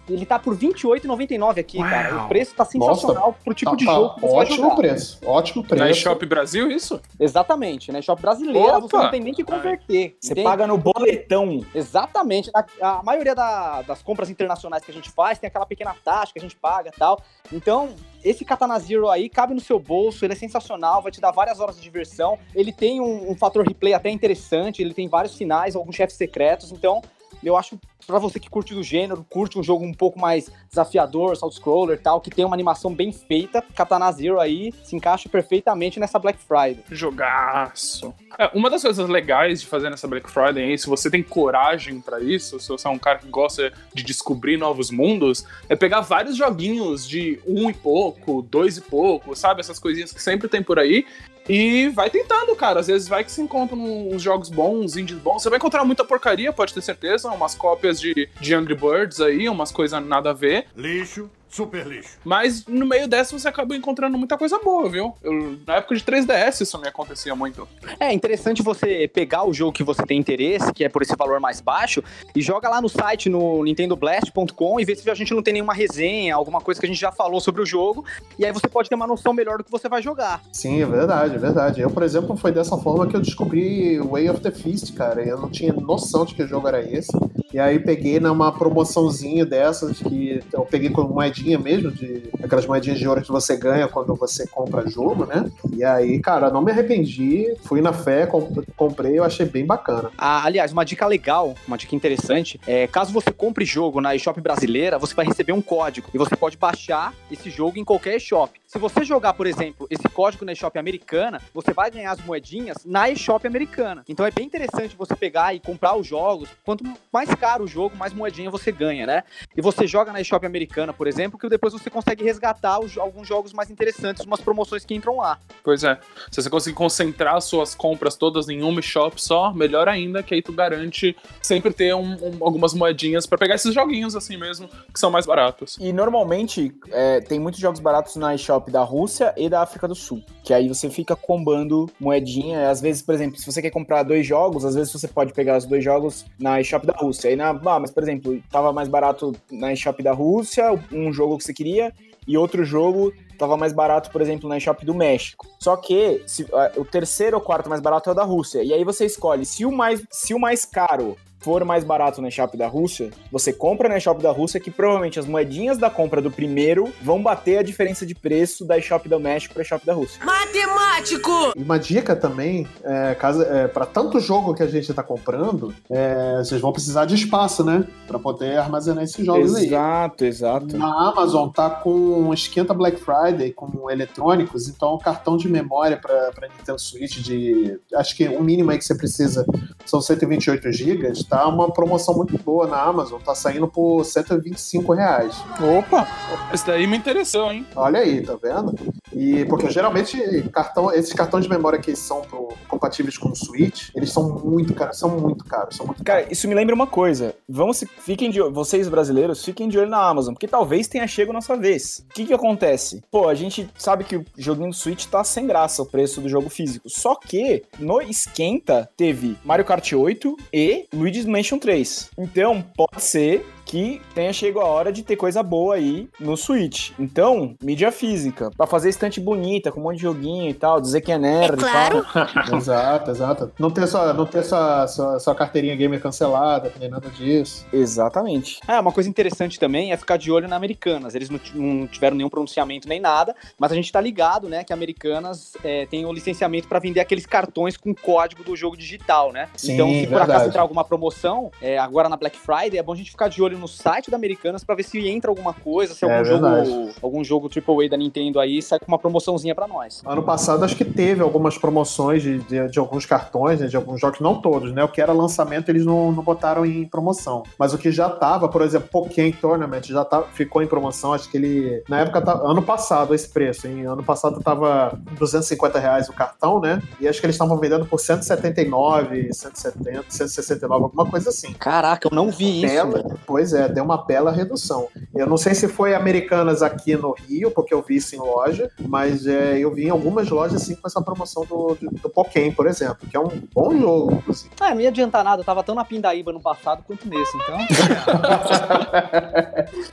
ele 0.10 0.26
tá 0.26 0.38
por 0.40 0.54
R$28,99 0.56 1.60
aqui, 1.60 1.78
Uau. 1.78 1.90
cara. 1.90 2.24
O 2.24 2.28
preço 2.28 2.56
tá 2.56 2.66
sensacional 2.66 3.36
pro 3.44 3.54
tipo 3.54 3.72
Tá- 3.72 3.78
de 3.78 3.86
tá 3.86 3.94
jogo 3.94 4.16
que 4.16 4.22
você 4.22 4.28
vai 4.28 4.36
ótimo 4.46 4.58
jogar. 4.58 4.76
preço, 4.76 5.20
ótimo 5.26 5.64
preço. 5.64 5.84
Na 5.84 5.90
eShop 5.92 6.26
Brasil, 6.26 6.72
isso? 6.72 7.00
Exatamente, 7.20 7.92
né? 7.92 8.02
Shop 8.02 8.22
brasileira, 8.22 8.80
você 8.80 8.96
Opa! 8.96 9.04
não 9.06 9.12
tem 9.12 9.22
nem 9.22 9.34
que 9.34 9.44
converter. 9.44 10.18
Você 10.20 10.32
entende? 10.32 10.44
paga 10.48 10.66
no 10.68 10.78
boletão. 10.78 11.64
Exatamente. 11.74 12.50
A, 12.54 12.66
a 13.00 13.04
maioria 13.04 13.36
da- 13.36 13.82
das 13.84 14.02
compras 14.02 14.30
internacionais 14.30 14.84
que 14.84 14.92
a 14.92 14.94
gente 14.94 15.10
faz 15.12 15.38
tem 15.40 15.48
aquela 15.48 15.66
pequena 15.66 15.96
taxa 16.04 16.34
que 16.34 16.40
a 16.40 16.42
gente 16.42 16.56
paga 16.56 16.90
e 16.94 16.98
tal. 16.98 17.20
Então, 17.52 17.90
esse 18.24 18.44
Katana 18.44 18.80
Zero 18.80 19.10
aí 19.10 19.30
cabe 19.30 19.54
no 19.54 19.60
seu 19.60 19.80
bolso, 19.80 20.26
ele 20.26 20.34
é 20.34 20.36
sensacional, 20.36 21.02
vai 21.02 21.12
te 21.12 21.22
dar 21.22 21.32
várias 21.32 21.60
horas 21.60 21.76
de 21.76 21.82
diversão. 21.82 22.38
Ele 22.54 22.72
tem 22.72 23.00
um, 23.00 23.32
um 23.32 23.36
fator 23.36 23.66
replay 23.66 23.94
até 23.94 24.10
interessante, 24.10 24.82
ele 24.82 24.94
tem 24.94 25.08
vários 25.08 25.36
finais, 25.36 25.76
alguns 25.76 25.96
chefes 25.96 26.16
secretos. 26.16 26.72
Então, 26.72 27.02
eu 27.44 27.56
acho 27.56 27.79
pra 28.06 28.20
você 28.20 28.39
que 28.39 28.50
curte 28.50 28.74
do 28.74 28.82
gênero, 28.82 29.25
curte 29.29 29.60
um 29.60 29.63
jogo 29.63 29.84
um 29.84 29.94
pouco 29.94 30.17
mais 30.17 30.50
desafiador, 30.70 31.36
side-scroller 31.36 31.98
e 31.98 32.01
tal, 32.01 32.22
que 32.22 32.29
tem 32.29 32.46
uma 32.46 32.56
animação 32.56 32.94
bem 32.94 33.12
feita, 33.12 33.62
Katana 33.75 34.10
Zero 34.13 34.39
aí 34.39 34.74
se 34.84 34.96
encaixa 34.96 35.27
perfeitamente 35.27 36.00
nessa 36.00 36.17
Black 36.17 36.39
Friday. 36.39 36.84
Jogaço. 36.89 38.13
É, 38.39 38.50
uma 38.53 38.70
das 38.70 38.82
coisas 38.82 39.10
legais 39.10 39.62
de 39.62 39.67
fazer 39.67 39.89
nessa 39.89 40.08
Black 40.08 40.29
Friday, 40.32 40.63
aí, 40.63 40.77
se 40.77 40.88
você 40.88 41.12
tem 41.12 41.22
coragem 41.22 42.00
pra 42.00 42.22
isso, 42.22 42.60
se 42.60 42.70
você 42.70 42.88
é 42.88 42.91
um 42.91 43.00
cara 43.00 43.20
que 43.20 43.27
gosta 43.27 43.74
de 43.94 44.03
descobrir 44.03 44.56
novos 44.56 44.89
mundos, 44.89 45.46
é 45.67 45.75
pegar 45.75 46.01
vários 46.01 46.38
joguinhos 46.38 47.08
de 47.08 47.41
um 47.46 47.70
e 47.70 47.74
pouco, 47.74 48.41
dois 48.41 48.77
e 48.77 48.82
pouco, 48.82 49.36
sabe? 49.36 49.60
Essas 49.60 49.79
coisinhas 49.79 50.13
que 50.13 50.22
sempre 50.22 50.48
tem 50.48 50.63
por 50.63 50.79
aí. 50.79 51.06
E 51.50 51.89
vai 51.89 52.10
tentando, 52.10 52.56
cara. 52.56 52.80
Às 52.80 52.88
vezes 52.88 53.08
vai 53.08 53.24
que 53.24 53.32
se 53.32 53.42
encontra 53.42 53.75
uns 53.75 54.22
jogos 54.22 54.50
bons, 54.50 54.98
indies 54.98 55.18
bons. 55.18 55.44
Você 55.44 55.50
vai 55.50 55.58
encontrar 55.58 55.86
muita 55.86 56.04
porcaria, 56.04 56.51
pode 56.51 56.74
ter 56.74 56.82
certeza. 56.82 57.30
Umas 57.30 57.56
cópias 57.56 58.00
de, 58.00 58.30
de 58.39 58.54
Angry 58.54 58.75
Birds 58.75 59.22
aí, 59.22 59.48
umas 59.48 59.72
coisas 59.72 60.04
nada 60.04 60.32
a 60.32 60.34
ver. 60.34 60.66
Lixo, 60.75 61.30
super 61.50 61.86
lixo. 61.88 62.18
Mas 62.24 62.66
no 62.68 62.86
meio 62.86 63.08
dessa 63.08 63.38
você 63.38 63.48
acaba 63.48 63.75
encontrando 63.75 64.18
muita 64.18 64.38
coisa 64.38 64.60
boa, 64.60 64.89
viu? 64.89 65.13
Eu- 65.24 65.58
na 65.66 65.75
época 65.75 65.96
de 65.96 66.04
3DS 66.04 66.62
isso 66.62 66.77
me 66.80 66.88
acontecia 66.88 67.36
muito. 67.36 67.68
É 68.00 68.12
interessante 68.13 68.62
você 68.62 69.08
pegar 69.13 69.44
o 69.46 69.54
jogo 69.54 69.72
que 69.72 69.84
você 69.84 70.04
tem 70.06 70.20
interesse, 70.20 70.72
que 70.74 70.84
é 70.84 70.89
por 70.89 71.01
esse 71.01 71.16
valor 71.16 71.39
mais 71.39 71.62
baixo, 71.62 72.04
e 72.36 72.42
joga 72.42 72.70
lá 72.70 72.82
no 72.82 72.89
site 72.89 73.30
no 73.30 73.63
nintendoblast.com 73.63 74.80
e 74.80 74.86
vê 74.86 74.96
se 74.96 75.10
a 75.10 75.13
gente 75.16 75.34
não 75.34 75.42
tem 75.42 75.54
nenhuma 75.54 75.74
resenha, 75.74 76.36
alguma 76.36 76.62
coisa 76.62 76.80
que 76.80 76.86
a 76.86 76.89
gente 76.89 77.00
já 77.00 77.12
falou 77.12 77.39
sobre 77.39 77.62
o 77.62 77.66
jogo, 77.66 78.06
e 78.38 78.46
aí 78.46 78.51
você 78.51 78.68
pode 78.68 78.89
ter 78.89 78.96
uma 78.96 79.08
noção 79.08 79.34
melhor 79.34 79.58
do 79.58 79.63
que 79.63 79.72
você 79.72 79.88
vai 79.89 80.01
jogar. 80.01 80.42
Sim, 80.51 80.82
é 80.82 80.86
verdade, 80.86 81.36
é 81.36 81.38
verdade. 81.38 81.82
Eu, 81.82 81.89
por 81.89 82.04
exemplo, 82.04 82.36
foi 82.38 82.51
dessa 82.51 82.77
forma 82.77 83.08
que 83.08 83.16
eu 83.16 83.22
descobri 83.22 84.00
Way 84.00 84.30
of 84.30 84.42
the 84.42 84.51
Fist, 84.51 84.94
cara. 84.94 85.22
Eu 85.24 85.38
não 85.39 85.50
tinha 85.50 85.74
noção 85.74 86.25
de 86.25 86.36
que 86.36 86.46
jogo 86.46 86.68
era 86.68 86.82
esse. 86.82 87.12
E 87.58 87.60
aí 87.60 87.80
peguei 87.80 88.20
numa 88.20 88.52
promoçãozinha 88.52 89.44
dessas 89.44 89.98
que 90.00 90.40
eu 90.54 90.62
peguei 90.64 90.92
com 90.92 91.02
moedinha 91.06 91.58
mesmo, 91.58 91.90
de 91.92 92.30
aquelas 92.44 92.68
moedinhas 92.68 93.00
de 93.00 93.08
ouro 93.08 93.20
que 93.20 93.32
você 93.32 93.58
ganha 93.58 93.88
quando 93.88 94.14
você 94.14 94.46
compra 94.46 94.88
jogo, 94.88 95.26
né? 95.26 95.50
E 95.76 95.84
aí, 95.84 96.20
cara, 96.20 96.52
não 96.52 96.62
me 96.62 96.72
arrependi, 96.72 97.52
fui 97.64 97.82
na 97.82 97.92
fé, 97.94 98.28
comp- 98.28 98.64
comprei, 98.76 99.18
eu 99.18 99.24
achei 99.24 99.44
bem 99.48 99.66
bacana. 99.66 100.12
Ah, 100.20 100.46
aliás, 100.46 100.72
uma 100.72 100.86
dica 100.86 101.08
legal, 101.08 101.56
uma 101.68 101.80
dica 101.80 101.96
interessante, 101.96 102.62
é 102.68 102.86
caso 102.86 103.12
você 103.12 103.32
compre 103.32 103.66
jogo 103.66 104.00
na 104.00 104.16
eShop 104.16 104.40
brasileira, 104.40 105.00
você 105.00 105.16
vai 105.16 105.26
receber 105.26 105.54
um 105.54 105.62
código 105.62 106.10
e 106.14 106.18
você 106.20 106.36
pode 106.36 106.58
baixar 106.58 107.12
esse 107.32 107.50
jogo 107.50 107.80
em 107.80 107.84
qualquer 107.84 108.18
eShop. 108.18 108.52
Se 108.68 108.78
você 108.78 109.06
jogar, 109.06 109.32
por 109.32 109.48
exemplo, 109.48 109.88
esse 109.90 110.04
código 110.10 110.44
na 110.44 110.52
eShop 110.52 110.78
americana, 110.78 111.42
você 111.54 111.72
vai 111.72 111.90
ganhar 111.90 112.12
as 112.12 112.20
moedinhas 112.20 112.84
na 112.84 113.10
eShop 113.10 113.48
americana. 113.48 114.04
Então 114.10 114.26
é 114.26 114.30
bem 114.30 114.46
interessante 114.46 114.94
você 114.94 115.16
pegar 115.16 115.54
e 115.56 115.60
comprar 115.62 115.96
os 115.96 116.06
jogos. 116.06 116.50
Quanto 116.66 116.84
mais 117.12 117.34
caro 117.36 117.64
o 117.64 117.68
jogo, 117.68 117.96
mais 117.96 118.12
moedinha 118.12 118.52
você 118.52 118.70
ganha, 118.70 119.06
né? 119.08 119.24
E 119.56 119.62
você 119.62 119.88
joga 119.88 120.12
na 120.12 120.20
eShop 120.20 120.46
americana, 120.46 120.92
por 120.92 121.08
exemplo, 121.08 121.40
que 121.40 121.48
depois 121.48 121.72
você 121.72 121.90
consegue 121.90 122.26
resgatar 122.26 122.78
os- 122.82 122.98
alguns 122.98 123.26
jogos 123.26 123.54
mais 123.54 123.70
interessantes, 123.72 124.26
umas 124.26 124.42
promoções 124.42 124.84
que 124.84 124.94
entram 124.94 125.16
lá. 125.16 125.40
Pois 125.64 125.86
é. 125.86 125.98
Se 126.30 126.42
você 126.42 126.50
conseguir 126.50 126.76
concentrar 126.76 127.40
suas 127.42 127.74
compras 127.74 128.18
todas 128.18 128.50
em 128.50 128.64
uma 128.64 128.82
shop 128.82 129.22
só, 129.24 129.54
melhor 129.54 129.88
ainda, 129.88 130.22
que 130.22 130.34
aí 130.34 130.42
tu 130.42 130.52
garante 130.52 131.16
sempre 131.42 131.72
ter 131.72 131.96
um- 131.96 132.16
um- 132.22 132.38
algumas 132.44 132.74
moedinhas 132.74 133.26
pra 133.26 133.38
pegar 133.38 133.56
esses 133.56 133.74
joguinhos 133.74 134.14
assim 134.14 134.36
mesmo, 134.36 134.68
que 134.94 135.00
são 135.00 135.10
mais 135.10 135.26
baratos. 135.26 135.78
E 135.80 135.94
normalmente 135.94 136.76
é, 136.92 137.22
tem 137.22 137.40
muitos 137.40 137.62
jogos 137.62 137.80
baratos 137.80 138.18
na 138.18 138.36
eShop 138.36 138.57
da 138.60 138.84
Rússia 138.84 139.34
e 139.38 139.50
da 139.50 139.62
África 139.62 139.88
do 139.88 139.96
Sul. 139.96 140.24
Que 140.44 140.54
aí 140.54 140.68
você 140.68 140.90
fica 140.90 141.16
combando 141.16 141.90
moedinha. 142.00 142.70
Às 142.70 142.82
vezes, 142.82 143.02
por 143.02 143.16
exemplo, 143.16 143.38
se 143.38 143.46
você 143.46 143.62
quer 143.62 143.72
comprar 143.72 144.04
dois 144.04 144.26
jogos, 144.26 144.66
às 144.66 144.76
vezes 144.76 144.92
você 144.92 145.08
pode 145.08 145.34
pegar 145.34 145.58
os 145.58 145.66
dois 145.66 145.84
jogos 145.84 146.26
na 146.40 146.60
eShop 146.60 146.86
da 146.86 146.94
Rússia. 146.94 147.30
Aí 147.30 147.36
na, 147.36 147.50
ah, 147.50 147.80
mas 147.80 147.92
por 147.92 148.04
exemplo, 148.04 148.42
tava 148.52 148.72
mais 148.74 148.88
barato 148.88 149.34
na 149.52 149.74
eShop 149.74 150.02
da 150.04 150.12
Rússia, 150.14 150.72
um 150.92 151.12
jogo 151.12 151.38
que 151.38 151.44
você 151.44 151.54
queria, 151.54 151.94
e 152.28 152.38
outro 152.38 152.64
jogo 152.64 153.14
tava 153.38 153.56
mais 153.56 153.72
barato, 153.72 154.10
por 154.12 154.20
exemplo, 154.22 154.50
na 154.50 154.58
eShop 154.58 154.84
do 154.86 154.94
México. 154.94 155.48
Só 155.60 155.78
que 155.78 156.24
se- 156.26 156.48
ah, 156.54 156.72
o 156.76 156.84
terceiro 156.84 157.38
ou 157.38 157.42
quarto 157.42 157.70
mais 157.70 157.82
barato 157.82 158.10
é 158.10 158.14
o 158.14 158.16
da 158.16 158.24
Rússia. 158.24 158.64
E 158.64 158.74
aí 158.74 158.84
você 158.84 159.06
escolhe 159.06 159.46
se 159.46 159.66
o 159.66 159.72
mais, 159.72 160.04
se 160.10 160.34
o 160.34 160.40
mais 160.40 160.66
caro 160.66 161.16
for 161.39 161.63
mais 161.63 161.84
barato 161.84 162.22
na 162.22 162.27
eShop 162.27 162.58
da 162.58 162.67
Rússia, 162.67 163.12
você 163.32 163.53
compra 163.53 163.89
na 163.89 163.98
eShop 163.98 164.22
da 164.22 164.32
Rússia 164.32 164.60
que 164.60 164.72
provavelmente 164.72 165.20
as 165.20 165.25
moedinhas 165.25 165.77
da 165.77 165.89
compra 165.89 166.22
do 166.22 166.32
primeiro 166.32 166.91
vão 167.01 167.22
bater 167.22 167.60
a 167.60 167.63
diferença 167.63 168.06
de 168.06 168.15
preço 168.15 168.65
da 168.65 168.77
eShop 168.77 169.08
do 169.08 169.20
México 169.20 169.53
pra 169.53 169.63
eShop 169.63 169.86
da 169.86 169.94
Rússia. 169.94 170.24
Matemático! 170.24 171.53
E 171.56 171.62
uma 171.62 171.77
dica 171.77 172.15
também, 172.15 172.67
é, 172.84 173.15
caso, 173.15 173.44
é, 173.44 173.67
para 173.67 173.86
tanto 173.86 174.20
jogo 174.20 174.53
que 174.53 174.63
a 174.63 174.67
gente 174.67 174.94
tá 174.94 175.03
comprando, 175.03 175.74
é, 175.89 176.38
vocês 176.38 176.60
vão 176.60 176.72
precisar 176.72 177.06
de 177.06 177.15
espaço, 177.15 177.63
né? 177.63 177.86
Pra 178.08 178.20
poder 178.20 178.58
armazenar 178.58 179.03
esses 179.03 179.25
jogos 179.25 179.56
aí. 179.56 179.67
Exato, 179.67 180.25
exato. 180.25 180.77
Na 180.77 181.10
Amazon 181.10 181.50
tá 181.50 181.70
com 181.70 181.91
um 181.91 182.34
esquenta 182.34 182.74
Black 182.74 183.00
Friday 183.00 183.51
com 183.51 183.89
eletrônicos, 183.89 184.67
então 184.67 184.94
o 184.94 185.00
cartão 185.00 185.38
de 185.38 185.48
memória 185.48 185.98
para 185.98 186.48
Nintendo 186.58 186.79
Switch 186.79 187.20
de 187.20 187.79
acho 187.96 188.15
que 188.15 188.27
o 188.27 188.44
mínimo 188.44 188.72
aí 188.72 188.77
que 188.77 188.86
você 188.86 188.96
precisa 188.96 189.46
são 189.86 190.01
128 190.01 190.72
GB, 190.72 191.08
tá 191.30 191.48
uma 191.48 191.72
promoção 191.72 192.16
muito 192.16 192.38
boa 192.38 192.68
na 192.68 192.82
Amazon, 192.82 193.20
tá 193.22 193.36
saindo 193.36 193.68
por 193.68 194.04
125 194.04 194.94
reais. 194.94 195.36
Opa! 195.78 196.08
Esse 196.54 196.66
daí 196.66 196.88
me 196.88 196.98
interessou, 196.98 197.52
hein? 197.52 197.66
Olha 197.76 198.00
aí, 198.00 198.22
tá 198.22 198.38
vendo? 198.42 198.74
E 199.18 199.46
porque 199.46 199.70
geralmente 199.70 200.18
cartão, 200.52 200.92
esses 200.94 201.14
cartões 201.14 201.44
de 201.44 201.50
memória 201.50 201.80
que 201.80 201.96
são 201.96 202.22
pro- 202.22 202.50
compatíveis 202.68 203.18
com 203.18 203.30
o 203.30 203.36
Switch, 203.36 203.90
eles 203.96 204.12
são 204.12 204.30
muito 204.44 204.74
caros, 204.74 205.00
são 205.00 205.10
muito 205.20 205.44
caros, 205.46 205.76
são 205.76 205.86
muito 205.86 206.04
Cara, 206.04 206.26
isso 206.32 206.48
me 206.48 206.54
lembra 206.54 206.76
uma 206.76 206.88
coisa. 206.88 207.36
Vamos, 207.48 207.84
fiquem 208.00 208.30
de, 208.30 208.42
vocês 208.42 208.88
brasileiros, 208.88 209.44
fiquem 209.44 209.68
de 209.68 209.78
olho 209.80 209.90
na 209.90 209.98
Amazon, 210.08 210.34
porque 210.34 210.48
talvez 210.48 210.88
tenha 210.88 211.08
chego 211.08 211.34
nossa 211.34 211.56
vez. 211.56 212.06
O 212.10 212.14
que 212.14 212.26
que 212.26 212.34
acontece? 212.34 213.02
Pô, 213.12 213.28
a 213.28 213.34
gente 213.36 213.70
sabe 213.78 214.04
que 214.04 214.18
o 214.18 214.26
joguinho 214.38 214.70
do 214.70 214.76
Switch 214.76 215.06
tá 215.06 215.24
sem 215.24 215.48
graça 215.48 215.82
o 215.82 215.86
preço 215.86 216.22
do 216.22 216.30
jogo 216.30 216.50
físico. 216.50 216.90
Só 216.90 217.16
que 217.16 217.64
no 217.80 218.02
esquenta 218.02 218.90
teve 218.96 219.38
Mario 219.44 219.66
Kart 219.66 219.92
8 219.94 220.38
e 220.54 220.86
Luigi's 220.94 221.26
Mansion 221.26 221.58
3. 221.58 222.12
Então, 222.18 222.64
pode 222.76 223.02
ser 223.04 223.46
que 223.68 224.02
tenha 224.16 224.32
chego 224.32 224.60
a 224.60 224.66
hora 224.66 224.92
de 224.92 225.04
ter 225.04 225.16
coisa 225.16 225.44
boa 225.44 225.76
aí 225.76 226.08
no 226.20 226.38
Switch. 226.38 226.92
Então, 226.98 227.56
mídia 227.62 227.92
física, 227.92 228.50
pra 228.56 228.66
fazer 228.66 228.90
estante 228.90 229.20
bonita, 229.20 229.72
com 229.72 229.80
um 229.80 229.84
monte 229.84 229.98
de 229.98 230.04
joguinho 230.04 230.50
e 230.50 230.54
tal, 230.54 230.80
dizer 230.80 231.02
que 231.02 231.12
é 231.12 231.18
nerd 231.18 231.52
É 231.52 231.54
e 231.54 231.58
claro. 231.58 232.06
tal. 232.14 232.58
Exato, 232.58 233.12
exato. 233.12 233.52
Não 233.60 233.70
ter 233.70 233.88
sua, 233.88 234.14
não 234.14 234.26
ter 234.26 234.44
sua, 234.44 234.88
sua, 234.88 235.20
sua 235.20 235.36
carteirinha 235.36 235.76
gamer 235.76 236.02
cancelada, 236.02 236.72
nem 236.80 236.90
nada 236.90 237.10
disso. 237.10 237.66
Exatamente. 237.72 238.60
É, 238.68 238.80
uma 238.80 238.92
coisa 238.92 239.10
interessante 239.10 239.60
também 239.60 239.92
é 239.92 239.98
ficar 239.98 240.18
de 240.18 240.32
olho 240.32 240.48
na 240.48 240.56
Americanas. 240.56 241.14
Eles 241.14 241.30
não, 241.30 241.40
não 241.54 241.88
tiveram 241.88 242.16
nenhum 242.16 242.30
pronunciamento 242.30 242.88
nem 242.88 243.00
nada, 243.00 243.36
mas 243.60 243.72
a 243.72 243.76
gente 243.76 243.92
tá 243.92 244.00
ligado, 244.00 244.48
né, 244.48 244.64
que 244.64 244.72
a 244.72 244.76
Americanas 244.76 245.54
é, 245.64 245.86
tem 245.86 246.06
o 246.06 246.14
licenciamento 246.14 246.68
para 246.68 246.80
vender 246.80 247.00
aqueles 247.00 247.26
cartões 247.26 247.76
com 247.76 247.94
código 247.94 248.44
do 248.44 248.56
jogo 248.56 248.78
digital, 248.78 249.32
né? 249.32 249.50
Sim, 249.56 249.74
então, 249.74 249.90
se 249.90 250.02
por 250.02 250.10
verdade. 250.10 250.32
acaso 250.32 250.50
entrar 250.50 250.62
alguma 250.62 250.84
promoção, 250.84 251.52
é, 251.62 251.78
agora 251.78 252.08
na 252.08 252.16
Black 252.16 252.38
Friday, 252.38 252.78
é 252.80 252.84
bom 252.84 252.94
a 252.94 252.96
gente 252.96 253.12
ficar 253.12 253.28
de 253.28 253.42
olho 253.42 253.57
olho 253.58 253.62
no 253.62 253.68
site 253.68 254.10
da 254.12 254.18
Americanas 254.18 254.64
pra 254.64 254.76
ver 254.76 254.84
se 254.84 255.06
entra 255.08 255.30
alguma 255.30 255.54
coisa, 255.54 255.94
se 255.94 256.06
É 256.06 256.12
algum 256.18 256.30
verdade. 256.30 256.70
jogo, 256.70 256.92
algum 257.02 257.24
jogo 257.24 257.50
AAA 257.50 257.90
da 257.90 257.98
Nintendo 257.98 258.40
aí 258.40 258.62
sai 258.62 258.80
com 258.80 258.86
uma 258.88 259.00
promoçãozinha 259.00 259.54
pra 259.56 259.68
nós. 259.68 260.02
Ano 260.06 260.24
passado 260.24 260.64
acho 260.64 260.76
que 260.76 260.86
teve 260.86 261.22
algumas 261.22 261.58
promoções 261.58 262.22
de, 262.22 262.40
de, 262.40 262.68
de 262.70 262.80
alguns 262.80 263.06
cartões, 263.06 263.60
né, 263.60 263.68
de 263.68 263.76
alguns 263.76 264.00
jogos, 264.00 264.20
não 264.20 264.40
todos, 264.40 264.72
né? 264.72 264.84
O 264.84 264.88
que 264.88 265.02
era 265.02 265.12
lançamento 265.12 265.70
eles 265.70 265.86
não, 265.86 266.12
não 266.12 266.24
botaram 266.24 266.66
em 266.66 266.86
promoção. 266.86 267.44
Mas 267.58 267.74
o 267.74 267.78
que 267.78 267.92
já 267.92 268.10
tava, 268.10 268.48
por 268.48 268.62
exemplo, 268.62 268.88
Pokémon 268.90 269.32
Tournament 269.32 269.84
já 269.86 270.06
tá, 270.06 270.22
ficou 270.24 270.62
em 270.62 270.68
promoção, 270.68 271.14
acho 271.14 271.30
que 271.30 271.38
ele. 271.38 271.84
Na 271.90 272.00
época, 272.00 272.22
tá, 272.22 272.34
ano 272.34 272.62
passado, 272.62 273.14
esse 273.16 273.28
preço, 273.30 273.68
hein? 273.68 273.86
Ano 273.86 274.04
passado 274.04 274.40
tava 274.42 274.98
250 275.18 275.80
reais 275.80 276.10
o 276.10 276.14
cartão, 276.14 276.60
né? 276.60 276.82
E 277.00 277.08
acho 277.08 277.20
que 277.20 277.26
eles 277.26 277.36
estavam 277.36 277.58
vendendo 277.58 277.86
por 277.86 278.00
179, 278.00 279.34
170, 279.34 280.06
169, 280.10 280.84
alguma 280.84 281.06
coisa 281.06 281.30
assim. 281.30 281.54
Caraca, 281.54 282.08
eu 282.08 282.16
não 282.16 282.30
vi 282.30 282.64
isso. 282.64 282.74
Bela, 282.74 283.18
pois 283.48 283.54
é, 283.54 283.70
deu 283.70 283.84
uma 283.84 284.04
bela 284.04 284.32
redução. 284.32 284.88
Eu 285.16 285.25
não 285.27 285.38
sei 285.38 285.56
se 285.56 285.68
foi 285.68 285.96
Americanas 285.96 286.62
aqui 286.62 286.96
no 286.96 287.13
Rio, 287.13 287.51
porque 287.51 287.74
eu 287.74 287.82
vi 287.82 287.96
isso 287.96 288.16
em 288.16 288.20
loja, 288.20 288.70
mas 288.80 289.25
é, 289.25 289.58
eu 289.60 289.74
vi 289.74 289.86
em 289.86 289.89
algumas 289.89 290.30
lojas 290.30 290.62
assim 290.62 290.75
com 290.75 290.86
essa 290.86 291.01
promoção 291.01 291.46
do, 291.46 291.77
do, 291.80 291.89
do 291.92 292.10
Pokémon, 292.10 292.51
por 292.51 292.68
exemplo, 292.68 293.08
que 293.10 293.16
é 293.16 293.20
um 293.20 293.30
bom 293.54 293.77
jogo, 293.77 294.16
inclusive. 294.16 294.50
Ah, 294.60 294.74
não 294.74 294.82
ia 294.82 294.89
adiantar 294.89 295.24
nada, 295.24 295.42
eu 295.42 295.46
tava 295.46 295.63
tão 295.63 295.74
na 295.74 295.86
pindaíba 295.86 296.34
no 296.34 296.42
passado 296.42 296.84
quanto 296.86 297.08
nesse, 297.08 297.38
então. 297.38 297.58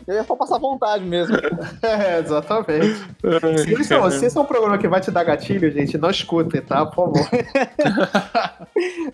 eu 0.06 0.14
ia 0.14 0.24
só 0.24 0.34
passar 0.34 0.58
vontade 0.58 1.04
mesmo. 1.04 1.36
É, 1.84 2.18
exatamente. 2.18 2.96
Se 3.62 3.72
isso, 3.74 4.10
se 4.10 4.26
esse 4.26 4.36
é 4.36 4.40
um 4.40 4.44
programa 4.44 4.78
que 4.78 4.88
vai 4.88 5.00
te 5.00 5.10
dar 5.10 5.22
gatilho, 5.22 5.70
gente, 5.70 5.98
não 5.98 6.10
escutem, 6.10 6.62
tá? 6.62 6.86
Por 6.86 7.12
favor. 7.12 7.28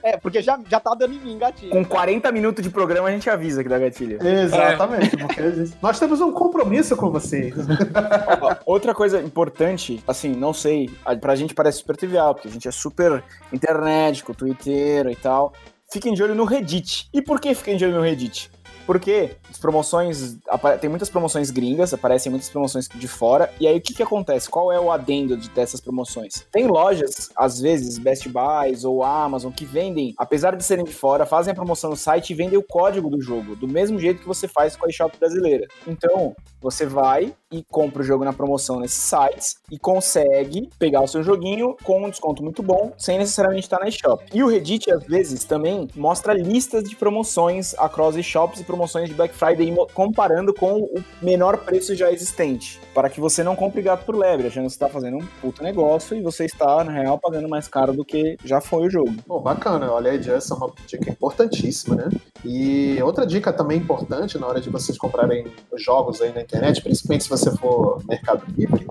É, 0.03 0.17
porque 0.17 0.41
já, 0.41 0.59
já 0.69 0.81
tá 0.81 0.95
dando 0.95 1.15
em 1.15 1.19
mim 1.19 1.39
gatilho. 1.39 1.71
Com 1.71 1.85
40 1.85 2.33
minutos 2.33 2.63
de 2.63 2.71
programa 2.71 3.09
a 3.09 3.11
gente 3.11 3.29
avisa 3.29 3.63
que 3.63 3.69
dá 3.69 3.79
gatilho. 3.79 4.19
Exatamente, 4.31 5.17
gente- 5.17 5.75
nós 5.83 5.99
temos 5.99 6.21
um 6.21 6.33
compromisso 6.33 6.97
com 6.97 7.11
vocês. 7.11 7.55
Outra 8.67 8.95
coisa 8.95 9.21
importante, 9.21 10.03
assim, 10.07 10.31
não 10.31 10.53
sei, 10.53 10.91
a- 11.05 11.17
pra 11.17 11.35
gente 11.37 11.55
parece 11.55 11.79
super 11.79 11.97
trivial, 11.97 12.35
porque 12.35 12.49
a 12.49 12.51
gente 12.51 12.69
é 12.69 12.71
super 12.71 13.23
internet, 13.53 14.23
com 14.25 14.33
Twitter 14.33 15.07
e 15.09 15.17
tal. 15.17 15.53
Fiquem 15.93 16.15
de 16.15 16.23
olho 16.23 16.35
no 16.37 16.45
Reddit. 16.45 17.09
E 17.13 17.21
por 17.21 17.41
que 17.41 17.53
fiquem 17.55 17.77
de 17.77 17.85
olho 17.85 17.97
no 17.97 18.03
Reddit? 18.03 18.51
Porque 18.87 19.31
as 19.49 19.59
promoções. 19.59 20.39
Tem 20.81 20.91
muitas 20.91 21.09
promoções 21.09 21.51
gringas, 21.51 21.95
aparecem 21.95 22.31
muitas 22.31 22.49
promoções 22.49 22.89
de 22.89 23.09
fora. 23.09 23.53
E 23.61 23.67
aí 23.67 23.77
o 23.77 23.81
que, 23.81 23.95
que 23.95 24.03
acontece? 24.03 24.49
Qual 24.49 24.73
é 24.73 24.81
o 24.81 24.91
adendo 24.91 25.37
de- 25.37 25.49
dessas 25.51 25.81
promoções? 25.81 26.47
Tem 26.51 26.67
lojas, 26.67 27.31
às 27.37 27.61
vezes, 27.61 27.99
Best 27.99 28.29
Buys 28.29 28.85
ou 28.85 29.03
Amazon, 29.05 29.53
que 29.53 29.65
vendem, 29.65 30.15
apesar 30.19 30.57
de 30.57 30.65
serem 30.65 30.85
de 30.85 30.93
fora, 30.93 31.25
fazem 31.27 31.53
a 31.53 31.55
promoção 31.55 31.91
no 31.91 31.97
site 31.97 32.31
e 32.31 32.35
vendem 32.35 32.59
o 32.59 32.63
código 32.63 33.09
do 33.11 33.21
jogo, 33.21 33.55
do 33.57 33.69
mesmo 33.69 33.99
jeito 33.99 34.21
que 34.21 34.27
você 34.29 34.49
faz 34.49 34.77
com 34.77 34.87
a 34.87 34.89
eShop 34.89 35.17
brasileira. 35.19 35.67
Então, 35.87 36.35
você 36.61 36.87
vai 36.87 37.35
e 37.51 37.65
compra 37.65 38.03
o 38.03 38.05
jogo 38.05 38.25
na 38.25 38.33
promoção 38.33 38.79
nesses 38.79 39.03
sites 39.03 39.57
e 39.71 39.79
consegue 39.79 40.71
pegar 40.79 41.03
o 41.03 41.09
seu 41.09 41.23
joguinho 41.23 41.77
com 41.83 42.05
um 42.05 42.11
desconto 42.11 42.43
muito 42.43 42.63
bom, 42.63 42.93
sem 42.97 43.19
necessariamente 43.19 43.65
estar 43.65 43.81
na 43.81 43.89
eShop. 43.89 44.25
E 44.33 44.43
o 44.43 44.49
Reddit, 44.49 44.91
às 44.91 45.05
vezes, 45.05 45.45
também 45.45 45.89
mostra 45.97 46.33
listas 46.33 46.85
de 46.85 46.95
promoções 46.95 47.75
across 47.79 48.17
eShops 48.17 48.61
e 48.61 48.65
promoções 48.65 49.09
de 49.09 49.15
Black 49.15 49.35
Friday, 49.35 49.75
comparando 49.95 50.55
com 50.55 50.81
o 50.81 51.05
menor 51.23 51.59
preço 51.59 51.95
já 51.95 52.13
existente, 52.13 52.81
para 52.95 53.09
que 53.09 53.21
você 53.21 53.43
não 53.43 53.57
compre 53.57 53.83
gato 53.83 54.05
por 54.05 54.17
lebre, 54.17 54.47
achando 54.47 54.65
que 54.65 54.71
você 54.71 54.77
está 54.77 54.89
fazendo 54.89 55.17
um 55.17 55.27
puto 55.41 55.63
negócio 55.63 56.17
e 56.17 56.23
você 56.23 56.45
está, 56.45 56.85
na 56.85 56.93
real, 56.93 57.19
pagando 57.19 57.49
mais 57.49 57.67
caro 57.67 57.93
do 57.93 58.05
que 58.05 58.37
já 58.45 58.61
foi 58.61 58.87
o 58.87 58.91
jogo. 58.91 59.15
Pô, 59.27 59.41
bacana. 59.41 59.91
Olha 59.91 60.13
aí, 60.13 60.19
essa 60.31 60.55
é 60.55 60.57
uma 60.57 60.73
dica 60.87 61.11
importantíssima, 61.11 61.97
né? 61.97 62.09
E 62.45 63.01
outra 63.03 63.27
dica 63.27 63.53
também 63.53 63.79
importante 63.79 64.39
na 64.39 64.47
hora 64.47 64.61
de 64.61 64.71
vocês 64.71 64.97
comprarem 64.97 65.47
jogos 65.77 66.21
aí 66.21 66.33
na 66.33 66.43
internet, 66.43 66.83
principalmente 66.83 67.25
se 67.25 67.31
você 67.31 67.40
for 67.57 68.03
Mercado 68.09 68.45
Livre, 68.57 68.87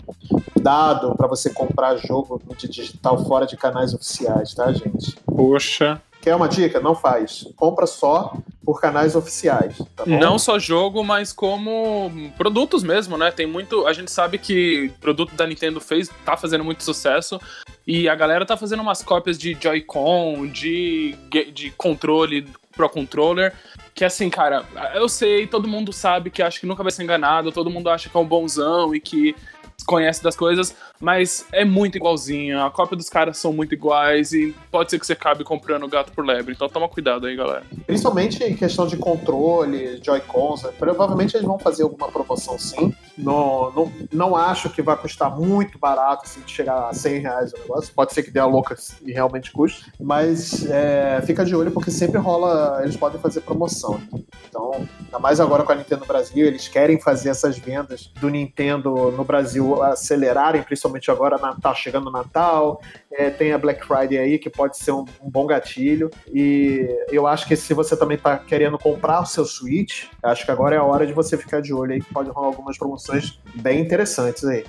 dado 0.61 1.15
para 1.15 1.27
você 1.27 1.49
comprar 1.49 1.97
jogo 1.97 2.41
de 2.57 2.67
digital 2.67 3.25
fora 3.25 3.45
de 3.45 3.57
canais 3.57 3.93
oficiais, 3.93 4.53
tá, 4.53 4.71
gente? 4.71 5.15
Poxa. 5.25 6.01
Quer 6.21 6.35
uma 6.35 6.49
dica? 6.49 6.79
Não 6.79 6.95
faz. 6.95 7.47
Compra 7.55 7.87
só 7.87 8.33
por 8.65 8.81
canais 8.81 9.15
oficiais, 9.15 9.77
tá? 9.95 10.05
Não 10.05 10.37
só 10.37 10.59
jogo, 10.59 11.03
mas 11.03 11.31
como 11.31 12.11
produtos 12.37 12.83
mesmo, 12.83 13.17
né? 13.17 13.31
Tem 13.31 13.47
muito. 13.47 13.87
A 13.87 13.93
gente 13.93 14.11
sabe 14.11 14.37
que 14.37 14.91
produto 14.99 15.33
da 15.33 15.47
Nintendo 15.47 15.79
fez, 15.79 16.09
tá 16.25 16.35
fazendo 16.35 16.63
muito 16.63 16.83
sucesso. 16.83 17.39
E 17.87 18.07
a 18.07 18.15
galera 18.15 18.45
tá 18.45 18.55
fazendo 18.57 18.81
umas 18.81 19.01
cópias 19.01 19.37
de 19.37 19.57
Joy-Con, 19.59 20.47
de, 20.47 21.15
de 21.53 21.71
controle 21.71 22.45
Pro 22.79 22.89
Controller. 22.89 23.53
Que 23.93 24.05
assim, 24.05 24.29
cara, 24.29 24.63
eu 24.95 25.09
sei, 25.09 25.45
todo 25.45 25.67
mundo 25.67 25.91
sabe 25.91 26.29
que 26.29 26.41
acha 26.41 26.61
que 26.61 26.65
nunca 26.65 26.81
vai 26.81 26.91
ser 26.93 27.03
enganado, 27.03 27.51
todo 27.51 27.69
mundo 27.69 27.89
acha 27.89 28.07
que 28.07 28.15
é 28.15 28.19
um 28.19 28.25
bonzão 28.25 28.95
e 28.95 29.01
que 29.01 29.35
conhece 29.83 30.23
das 30.23 30.35
coisas, 30.35 30.75
mas 30.99 31.45
é 31.51 31.63
muito 31.63 31.97
igualzinho. 31.97 32.61
A 32.63 32.69
cópia 32.69 32.97
dos 32.97 33.09
caras 33.09 33.37
são 33.37 33.53
muito 33.53 33.73
iguais 33.73 34.33
e 34.33 34.55
pode 34.71 34.91
ser 34.91 34.99
que 34.99 35.05
você 35.05 35.13
acabe 35.13 35.43
comprando 35.43 35.87
gato 35.87 36.11
por 36.11 36.25
lebre. 36.25 36.53
Então 36.53 36.69
toma 36.69 36.87
cuidado 36.87 37.27
aí, 37.27 37.35
galera. 37.35 37.63
Principalmente 37.85 38.43
em 38.43 38.55
questão 38.55 38.85
de 38.85 38.97
controle, 38.97 39.99
Joy-Cons, 40.03 40.63
né? 40.63 40.71
provavelmente 40.77 41.35
eles 41.35 41.47
vão 41.47 41.57
fazer 41.59 41.83
alguma 41.83 42.09
promoção 42.09 42.57
sim. 42.57 42.93
Não, 43.17 43.71
não, 43.71 43.91
não 44.11 44.35
acho 44.35 44.69
que 44.69 44.81
vai 44.81 44.95
custar 44.95 45.35
muito 45.37 45.77
barato, 45.77 46.23
assim, 46.25 46.41
chegar 46.45 46.89
a 46.89 46.93
100 46.93 47.19
reais 47.19 47.53
o 47.53 47.59
negócio. 47.59 47.93
Pode 47.93 48.13
ser 48.13 48.23
que 48.23 48.31
dê 48.31 48.39
a 48.39 48.45
louca 48.45 48.75
e 49.05 49.11
realmente 49.11 49.51
custe, 49.51 49.91
mas 49.99 50.65
é, 50.69 51.21
fica 51.25 51.43
de 51.43 51.55
olho 51.55 51.71
porque 51.71 51.91
sempre 51.91 52.17
rola, 52.17 52.79
eles 52.83 52.95
podem 52.95 53.19
fazer 53.19 53.41
promoção. 53.41 53.99
Então, 54.47 54.87
ainda 55.05 55.19
mais 55.19 55.39
agora 55.39 55.63
com 55.63 55.71
a 55.71 55.75
Nintendo 55.75 56.05
Brasil, 56.05 56.45
eles 56.45 56.67
querem 56.67 56.99
fazer 56.99 57.29
essas 57.29 57.57
vendas 57.57 58.11
do 58.19 58.29
Nintendo 58.29 59.11
no 59.11 59.23
Brasil 59.23 59.68
acelerarem, 59.81 60.63
principalmente 60.63 61.09
agora 61.11 61.37
tá 61.61 61.73
chegando 61.73 62.11
Natal, 62.11 62.81
é, 63.11 63.29
tem 63.29 63.51
a 63.51 63.57
Black 63.57 63.85
Friday 63.85 64.17
aí, 64.17 64.39
que 64.39 64.49
pode 64.49 64.77
ser 64.77 64.91
um, 64.91 65.05
um 65.21 65.29
bom 65.29 65.45
gatilho. 65.45 66.09
E 66.27 66.87
eu 67.11 67.27
acho 67.27 67.47
que 67.47 67.55
se 67.55 67.73
você 67.73 67.95
também 67.95 68.17
tá 68.17 68.37
querendo 68.37 68.77
comprar 68.77 69.21
o 69.21 69.25
seu 69.25 69.45
Switch, 69.45 70.05
acho 70.23 70.45
que 70.45 70.51
agora 70.51 70.75
é 70.75 70.79
a 70.79 70.83
hora 70.83 71.05
de 71.05 71.13
você 71.13 71.37
ficar 71.37 71.61
de 71.61 71.73
olho 71.73 71.93
aí, 71.93 72.01
que 72.01 72.13
pode 72.13 72.29
rolar 72.29 72.47
algumas 72.47 72.77
promoções 72.77 73.39
bem 73.55 73.81
interessantes 73.81 74.43
aí. 74.43 74.65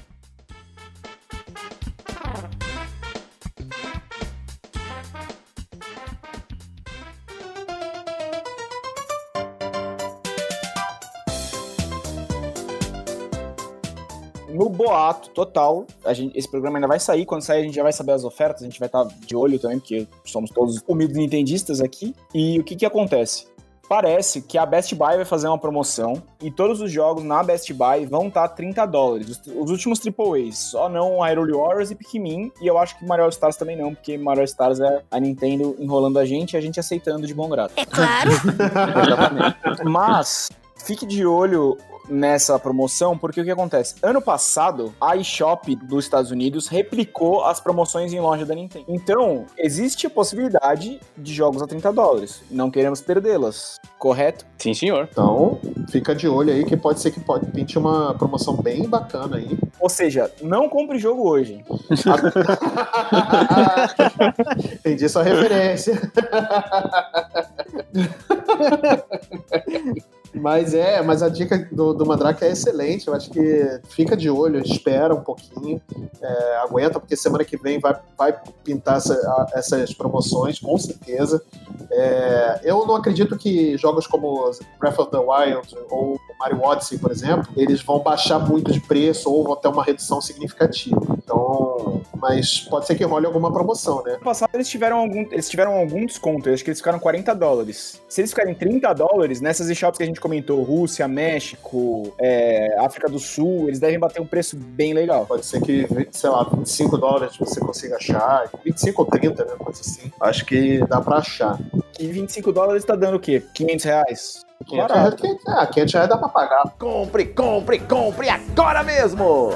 Boato 14.91 15.31
total, 15.31 15.87
a 16.05 16.13
gente, 16.13 16.37
esse 16.37 16.51
programa 16.51 16.79
ainda 16.79 16.89
vai 16.89 16.99
sair. 16.99 17.25
Quando 17.25 17.43
sair, 17.43 17.61
a 17.61 17.63
gente 17.63 17.75
já 17.75 17.83
vai 17.83 17.93
saber 17.93 18.13
as 18.13 18.25
ofertas. 18.25 18.63
A 18.63 18.65
gente 18.65 18.81
vai 18.81 18.89
estar 18.89 19.05
de 19.05 19.37
olho 19.37 19.59
também, 19.59 19.79
porque 19.79 20.07
somos 20.25 20.51
todos 20.51 20.83
humildes 20.87 21.17
nintendistas 21.17 21.81
aqui. 21.81 22.15
E 22.35 22.59
o 22.59 22.65
que 22.65 22.75
que 22.75 22.85
acontece? 22.85 23.47
Parece 23.89 24.41
que 24.43 24.57
a 24.57 24.65
Best 24.65 24.95
Buy 24.95 25.17
vai 25.17 25.25
fazer 25.25 25.49
uma 25.49 25.59
promoção 25.59 26.23
e 26.41 26.49
todos 26.49 26.81
os 26.81 26.93
jogos 26.93 27.25
na 27.25 27.43
Best 27.43 27.73
Buy 27.73 28.07
vão 28.07 28.29
estar 28.29 28.47
30 28.49 28.87
dólares. 28.87 29.29
Os, 29.29 29.41
os 29.47 29.71
últimos 29.71 30.01
AAAs, 30.01 30.59
só 30.59 30.89
não 30.89 31.19
Hyrule 31.21 31.53
Warriors 31.53 31.91
e 31.91 31.97
Pikmin. 31.97 32.53
E 32.61 32.69
eu 32.69 32.79
acho 32.79 32.97
que 32.99 33.05
Mario 33.05 33.29
Stars 33.29 33.57
também 33.57 33.77
não, 33.77 33.93
porque 33.95 34.17
Mario 34.17 34.45
Stars 34.45 34.79
é 34.79 35.03
a 35.11 35.19
Nintendo 35.19 35.75
enrolando 35.79 36.19
a 36.19 36.25
gente 36.25 36.53
e 36.53 36.57
a 36.57 36.61
gente 36.61 36.79
aceitando 36.79 37.27
de 37.27 37.35
bom 37.35 37.49
grado. 37.49 37.73
É 37.77 37.85
claro. 37.85 38.31
Exatamente. 39.07 39.85
Mas 39.85 40.51
fique 40.85 41.05
de 41.05 41.27
olho 41.27 41.77
nessa 42.11 42.59
promoção, 42.59 43.17
porque 43.17 43.41
o 43.41 43.45
que 43.45 43.51
acontece? 43.51 43.95
Ano 44.03 44.21
passado, 44.21 44.93
a 45.01 45.17
eShop 45.17 45.75
dos 45.77 46.05
Estados 46.05 46.31
Unidos 46.31 46.69
replicou 46.69 47.43
as 47.45 47.59
promoções 47.61 48.13
em 48.13 48.21
loja 48.21 48.45
da 48.45 48.55
Nintendo. 48.55 48.85
Então, 48.89 49.47
existe 49.57 50.07
a 50.07 50.11
possibilidade 50.11 51.01
de 51.17 51.33
jogos 51.33 51.63
a 51.63 51.67
30 51.67 51.91
dólares. 51.93 52.43
Não 52.51 52.71
queremos 52.71 53.01
perdê-las, 53.01 53.81
correto? 53.99 54.45
Sim, 54.59 54.75
senhor. 54.75 55.09
Então, 55.11 55.59
fica 55.89 56.15
de 56.15 56.29
olho 56.29 56.53
aí 56.53 56.63
que 56.65 56.77
pode 56.77 57.01
ser 57.01 57.13
que 57.13 57.21
pode 57.21 57.47
pinte 57.47 57.79
uma 57.79 58.13
promoção 58.15 58.57
bem 58.57 58.87
bacana 58.89 59.37
aí. 59.37 59.57
Ou 59.79 59.89
seja, 59.89 60.31
não 60.43 60.69
compre 60.69 60.99
jogo 60.99 61.29
hoje. 61.29 61.65
Entendi 64.75 65.09
sua 65.09 65.23
referência. 65.23 66.01
Mas 70.33 70.75
é, 70.75 71.03
mas 71.03 71.23
a 71.23 71.29
dica 71.29 71.69
do, 71.73 71.93
do 71.93 72.07
Mandrake 72.07 72.45
é 72.45 72.51
excelente. 72.51 73.09
Eu 73.09 73.15
acho 73.15 73.31
que 73.31 73.81
fica 73.89 74.17
de 74.17 74.31
olho, 74.31 74.61
espera 74.65 75.13
um 75.15 75.21
pouquinho, 75.23 75.81
é, 76.23 76.57
aguenta, 76.59 77.01
porque 77.01 77.17
semana 77.17 77.45
que 77.45 77.57
vem 77.57 77.79
vai, 77.81 77.97
vai 78.17 78.39
pintar 78.63 78.99
essa- 78.99 79.47
essas 79.55 79.93
promoções, 79.93 80.59
com 80.61 80.79
certeza. 80.79 81.43
É, 81.91 82.61
eu 82.63 82.87
não 82.87 82.95
acredito 82.95 83.37
que 83.37 83.77
jogos 83.77 84.07
como 84.07 84.51
Breath 84.79 84.99
of 85.01 85.11
the 85.11 85.19
Wild 85.19 85.77
ou 85.91 86.17
Mario 86.39 86.63
Odyssey, 86.63 86.99
por 86.99 87.11
exemplo, 87.11 87.49
eles 87.57 87.83
vão 87.83 87.99
baixar 87.99 88.39
muito 88.39 88.71
de 88.71 88.81
preço 88.81 89.31
ou 89.33 89.43
vão 89.45 89.57
ter 89.57 89.69
uma 89.69 89.83
redução 89.83 90.21
significativa. 90.21 91.01
Então, 91.19 92.01
mas 92.21 92.61
pode 92.61 92.87
ser 92.87 92.95
que 92.95 93.05
role 93.05 93.27
alguma 93.27 93.53
promoção, 93.53 94.03
né? 94.05 94.13
No 94.13 94.21
passado 94.25 94.51
eles 94.55 94.69
tiveram 94.69 94.99
algum, 94.99 95.21
eles 95.33 95.49
tiveram 95.49 95.73
algum 95.75 96.05
desconto, 96.07 96.49
eu 96.49 96.55
acho 96.55 96.63
que 96.63 96.71
eles 96.71 96.79
ficaram 96.79 96.99
40 96.99 97.35
dólares. 97.35 98.01
Se 98.09 98.21
eles 98.21 98.31
ficarem 98.31 98.55
30 98.55 98.93
dólares, 98.93 99.41
nessas 99.41 99.69
eShops 99.71 99.97
que 99.99 100.03
a 100.05 100.07
gente 100.07 100.20
comentou, 100.21 100.63
Rússia, 100.63 101.09
México, 101.09 102.15
é, 102.19 102.77
África 102.79 103.09
do 103.09 103.19
Sul, 103.19 103.67
eles 103.67 103.81
devem 103.81 103.99
bater 103.99 104.21
um 104.21 104.27
preço 104.27 104.57
bem 104.57 104.93
legal. 104.93 105.27
Pode 105.27 105.45
ser 105.45 105.61
que, 105.61 105.87
sei 106.11 106.31
lá, 106.31 106.45
25 106.45 106.99
dólares 106.99 107.37
você 107.37 107.61
consiga 107.61 107.97
achar, 107.97 108.51
25 108.65 109.03
ou 109.03 109.09
30, 109.09 109.45
né? 109.45 109.55
Coisa 109.59 109.81
assim. 109.81 110.13
Acho 110.21 110.45
que 110.45 110.79
dá 110.87 111.01
pra 111.01 111.17
achar. 111.17 111.59
E 111.99 112.07
25 112.07 112.53
dólares 112.53 112.85
tá 112.85 112.95
dando 112.95 113.17
o 113.17 113.21
quê? 113.21 113.43
500 113.55 113.85
reais? 113.85 114.47
500 114.67 114.95
reais, 114.95 115.15
500, 115.15 115.49
ah, 115.49 115.67
500 115.67 115.95
reais 115.95 116.09
dá 116.09 116.19
pra 116.19 116.29
pagar. 116.29 116.75
Compre, 116.79 117.27
compre, 117.27 117.79
compre 117.81 118.29
agora 118.29 118.83
mesmo! 118.83 119.51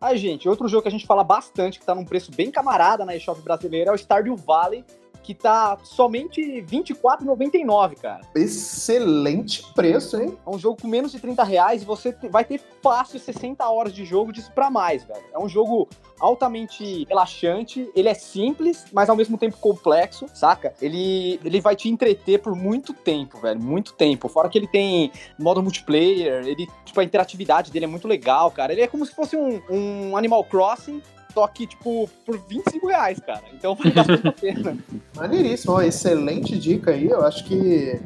Ai, 0.00 0.18
gente, 0.18 0.48
outro 0.48 0.68
jogo 0.68 0.82
que 0.82 0.88
a 0.88 0.90
gente 0.90 1.06
fala 1.06 1.24
bastante, 1.24 1.78
que 1.80 1.86
tá 1.86 1.94
num 1.94 2.04
preço 2.04 2.30
bem 2.30 2.50
camarada 2.50 3.04
na 3.04 3.16
eShop 3.16 3.40
brasileira, 3.40 3.90
é 3.90 3.94
o 3.94 3.96
Stardew 3.96 4.36
Valley, 4.36 4.84
que 5.26 5.34
tá 5.34 5.76
somente 5.82 6.40
R$24,99, 6.40 7.96
cara. 7.96 8.20
Excelente 8.36 9.60
preço, 9.74 10.16
hein? 10.16 10.38
É 10.46 10.48
um 10.48 10.56
jogo 10.56 10.80
com 10.80 10.86
menos 10.86 11.10
de 11.10 11.18
30 11.18 11.42
reais 11.42 11.82
e 11.82 11.84
você 11.84 12.16
vai 12.30 12.44
ter 12.44 12.60
fácil 12.80 13.18
60 13.18 13.68
horas 13.68 13.92
de 13.92 14.04
jogo 14.04 14.32
disso 14.32 14.52
pra 14.52 14.70
mais, 14.70 15.02
velho. 15.02 15.24
É 15.34 15.38
um 15.38 15.48
jogo 15.48 15.88
altamente 16.20 17.04
relaxante, 17.08 17.90
ele 17.96 18.08
é 18.08 18.14
simples, 18.14 18.84
mas 18.92 19.10
ao 19.10 19.16
mesmo 19.16 19.36
tempo 19.36 19.56
complexo, 19.58 20.26
saca? 20.32 20.72
Ele, 20.80 21.40
ele 21.44 21.60
vai 21.60 21.74
te 21.74 21.88
entreter 21.88 22.38
por 22.40 22.54
muito 22.54 22.94
tempo, 22.94 23.40
velho, 23.40 23.60
muito 23.60 23.94
tempo. 23.94 24.28
Fora 24.28 24.48
que 24.48 24.56
ele 24.56 24.68
tem 24.68 25.10
modo 25.36 25.60
multiplayer, 25.60 26.46
ele, 26.46 26.68
tipo, 26.84 27.00
a 27.00 27.04
interatividade 27.04 27.72
dele 27.72 27.86
é 27.86 27.88
muito 27.88 28.06
legal, 28.06 28.48
cara. 28.52 28.72
Ele 28.72 28.82
é 28.82 28.86
como 28.86 29.04
se 29.04 29.12
fosse 29.12 29.36
um, 29.36 29.60
um 29.68 30.16
Animal 30.16 30.44
Crossing, 30.44 31.02
só 31.36 31.46
que, 31.48 31.66
tipo, 31.66 32.08
por 32.24 32.38
25 32.48 32.88
reais, 32.88 33.20
cara. 33.20 33.42
Então 33.52 33.74
vale 33.74 33.92
a 34.26 34.32
pena. 34.32 34.74
Maneiríssimo, 35.14 35.74
ó, 35.74 35.82
excelente 35.82 36.58
dica 36.58 36.92
aí. 36.92 37.10
Eu 37.10 37.26
acho 37.26 37.44
que 37.44 38.00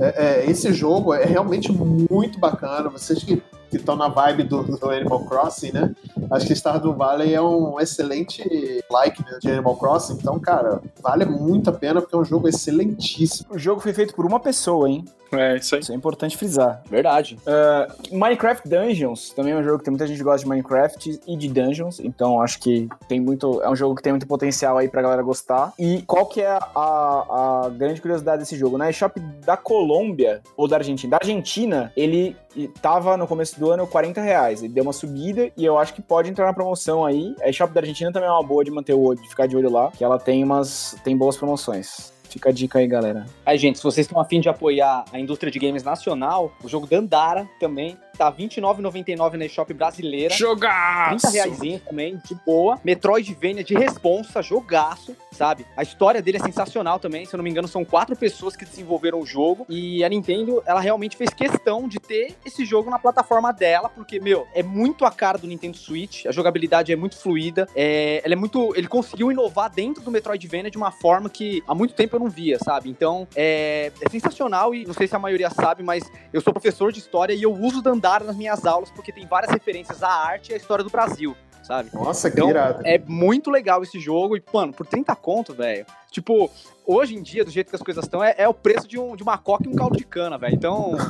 é, 0.00 0.40
é, 0.42 0.50
esse 0.50 0.72
jogo 0.72 1.14
é 1.14 1.24
realmente 1.24 1.70
muito 1.70 2.40
bacana. 2.40 2.90
Vocês 2.90 3.22
que 3.22 3.40
que 3.72 3.78
estão 3.78 3.96
na 3.96 4.06
vibe 4.08 4.42
do, 4.42 4.62
do 4.62 4.90
Animal 4.90 5.24
Crossing, 5.24 5.72
né? 5.72 5.94
Acho 6.30 6.46
que 6.46 6.54
Stardew 6.54 6.92
Valley 6.92 7.32
é 7.32 7.40
um 7.40 7.80
excelente 7.80 8.44
like 8.90 9.24
né, 9.24 9.38
de 9.40 9.50
Animal 9.50 9.76
Crossing. 9.76 10.18
Então, 10.20 10.38
cara, 10.38 10.82
vale 11.02 11.24
muito 11.24 11.70
a 11.70 11.72
pena 11.72 12.02
porque 12.02 12.14
é 12.14 12.18
um 12.18 12.24
jogo 12.24 12.46
excelentíssimo. 12.46 13.54
O 13.54 13.58
jogo 13.58 13.80
foi 13.80 13.94
feito 13.94 14.14
por 14.14 14.26
uma 14.26 14.38
pessoa, 14.38 14.90
hein? 14.90 15.06
É, 15.32 15.56
isso 15.56 15.74
aí. 15.74 15.80
Isso 15.80 15.92
é 15.92 15.94
importante 15.94 16.36
frisar. 16.36 16.82
Verdade. 16.90 17.38
Uh, 17.46 18.16
Minecraft 18.16 18.68
Dungeons 18.68 19.30
também 19.30 19.54
é 19.54 19.56
um 19.56 19.62
jogo 19.62 19.78
que 19.78 19.84
tem 19.84 19.90
muita 19.90 20.06
gente 20.06 20.18
que 20.18 20.22
gosta 20.22 20.44
de 20.44 20.48
Minecraft 20.48 21.20
e 21.26 21.36
de 21.36 21.48
Dungeons, 21.48 22.00
então 22.00 22.40
acho 22.40 22.60
que 22.60 22.88
tem 23.08 23.20
muito. 23.20 23.62
É 23.62 23.70
um 23.70 23.76
jogo 23.76 23.94
que 23.94 24.02
tem 24.02 24.12
muito 24.12 24.26
potencial 24.26 24.76
aí 24.76 24.88
pra 24.88 25.00
galera 25.00 25.22
gostar. 25.22 25.72
E 25.78 26.02
qual 26.02 26.26
que 26.26 26.42
é 26.42 26.50
a, 26.50 26.60
a, 26.74 27.70
grande 27.70 28.00
curiosidade 28.00 28.42
desse 28.42 28.56
jogo? 28.56 28.76
Na 28.76 28.90
eShop 28.90 29.18
da 29.44 29.56
Colômbia, 29.56 30.42
ou 30.56 30.68
da 30.68 30.76
Argentina, 30.76 31.12
da 31.12 31.16
Argentina, 31.16 31.92
ele 31.96 32.36
tava 32.82 33.16
no 33.16 33.26
começo 33.26 33.58
do 33.62 33.70
ano 33.70 33.86
40 33.86 34.20
reais. 34.20 34.60
Ele 34.60 34.72
deu 34.72 34.82
uma 34.82 34.92
subida 34.92 35.52
e 35.56 35.64
eu 35.64 35.78
acho 35.78 35.94
que 35.94 36.02
pode 36.02 36.28
entrar 36.28 36.46
na 36.46 36.52
promoção 36.52 37.04
aí. 37.04 37.32
A 37.40 37.48
eShop 37.48 37.72
da 37.72 37.80
Argentina 37.80 38.12
também 38.12 38.28
é 38.28 38.32
uma 38.32 38.42
boa 38.42 38.64
de 38.64 38.72
manter 38.72 38.92
o 38.92 39.00
olho, 39.00 39.22
de 39.22 39.28
ficar 39.28 39.46
de 39.46 39.56
olho 39.56 39.70
lá, 39.70 39.92
que 39.92 40.02
ela 40.02 40.18
tem 40.18 40.42
umas. 40.42 40.96
tem 41.04 41.16
boas 41.16 41.36
promoções. 41.36 42.12
Fica 42.24 42.48
a 42.48 42.52
dica 42.52 42.80
aí, 42.80 42.88
galera. 42.88 43.26
Aí, 43.46 43.58
gente, 43.58 43.78
se 43.78 43.84
vocês 43.84 44.06
estão 44.06 44.20
afim 44.20 44.40
de 44.40 44.48
apoiar 44.48 45.04
a 45.12 45.20
indústria 45.20 45.52
de 45.52 45.58
games 45.58 45.84
nacional, 45.84 46.50
o 46.64 46.68
jogo 46.68 46.86
Dandara 46.86 47.48
também 47.60 47.96
tá 48.16 48.28
R$29,99 48.28 49.34
na 49.34 49.46
eShop 49.46 49.72
brasileira. 49.74 50.34
Jogaço! 50.34 51.30
30 51.30 51.30
reais 51.30 51.80
também, 51.80 52.20
de 52.24 52.34
boa. 52.46 52.78
Metroidvania 52.84 53.64
de 53.64 53.74
responsa, 53.74 54.42
jogaço, 54.42 55.16
sabe? 55.32 55.66
A 55.76 55.82
história 55.82 56.22
dele 56.22 56.38
é 56.38 56.40
sensacional 56.40 56.98
também. 56.98 57.24
Se 57.24 57.34
eu 57.34 57.38
não 57.38 57.44
me 57.44 57.50
engano, 57.50 57.68
são 57.68 57.84
quatro 57.84 58.16
pessoas 58.16 58.56
que 58.56 58.64
desenvolveram 58.64 59.20
o 59.20 59.26
jogo. 59.26 59.66
E 59.68 60.04
a 60.04 60.08
Nintendo, 60.08 60.62
ela 60.66 60.80
realmente 60.80 61.16
fez 61.16 61.30
questão 61.30 61.88
de 61.88 61.98
ter 61.98 62.36
esse 62.44 62.64
jogo 62.64 62.90
na 62.90 62.98
plataforma 62.98 63.52
dela, 63.52 63.88
porque, 63.88 64.20
meu, 64.20 64.46
é 64.54 64.62
muito 64.62 65.04
a 65.04 65.10
cara 65.10 65.38
do 65.38 65.46
Nintendo 65.46 65.76
Switch. 65.76 66.26
A 66.26 66.32
jogabilidade 66.32 66.92
é 66.92 66.96
muito 66.96 67.16
fluida. 67.16 67.68
É, 67.74 68.20
ela 68.24 68.34
é 68.34 68.36
muito. 68.36 68.74
Ele 68.76 68.88
conseguiu 68.88 69.30
inovar 69.30 69.70
dentro 69.70 70.02
do 70.02 70.10
Metroidvania 70.10 70.70
de 70.70 70.76
uma 70.76 70.90
forma 70.90 71.28
que 71.28 71.62
há 71.66 71.74
muito 71.74 71.94
tempo 71.94 72.16
eu 72.16 72.20
não 72.20 72.28
via, 72.28 72.58
sabe? 72.58 72.88
Então, 72.88 73.26
é, 73.34 73.92
é 74.00 74.08
sensacional 74.10 74.74
e 74.74 74.84
não 74.84 74.94
sei 74.94 75.06
se 75.06 75.16
a 75.16 75.18
maioria 75.18 75.50
sabe, 75.50 75.82
mas 75.82 76.10
eu 76.32 76.40
sou 76.40 76.52
professor 76.52 76.92
de 76.92 76.98
história 76.98 77.32
e 77.32 77.42
eu 77.42 77.52
uso 77.52 77.82
Dandara 78.02 78.24
nas 78.24 78.36
minhas 78.36 78.66
aulas 78.66 78.90
porque 78.90 79.12
tem 79.12 79.24
várias 79.26 79.52
referências 79.52 80.02
à 80.02 80.08
arte 80.08 80.50
e 80.50 80.54
à 80.54 80.56
história 80.56 80.82
do 80.82 80.90
Brasil. 80.90 81.36
Sabe? 81.62 81.90
Nossa, 81.94 82.28
que 82.28 82.36
então, 82.36 82.50
irado. 82.50 82.80
É 82.84 82.98
muito 82.98 83.48
legal 83.48 83.84
esse 83.84 84.00
jogo. 84.00 84.36
E, 84.36 84.42
mano, 84.52 84.72
por 84.72 84.84
30 84.84 85.14
conto, 85.14 85.54
velho. 85.54 85.86
Tipo, 86.10 86.50
hoje 86.84 87.14
em 87.14 87.22
dia, 87.22 87.44
do 87.44 87.52
jeito 87.52 87.70
que 87.70 87.76
as 87.76 87.82
coisas 87.82 88.04
estão, 88.04 88.22
é, 88.22 88.34
é 88.36 88.48
o 88.48 88.52
preço 88.52 88.88
de, 88.88 88.98
um, 88.98 89.14
de 89.14 89.22
uma 89.22 89.38
coca 89.38 89.64
e 89.64 89.68
um 89.68 89.76
caldo 89.76 89.96
de 89.96 90.04
cana, 90.04 90.36
velho. 90.36 90.56
Então. 90.56 90.96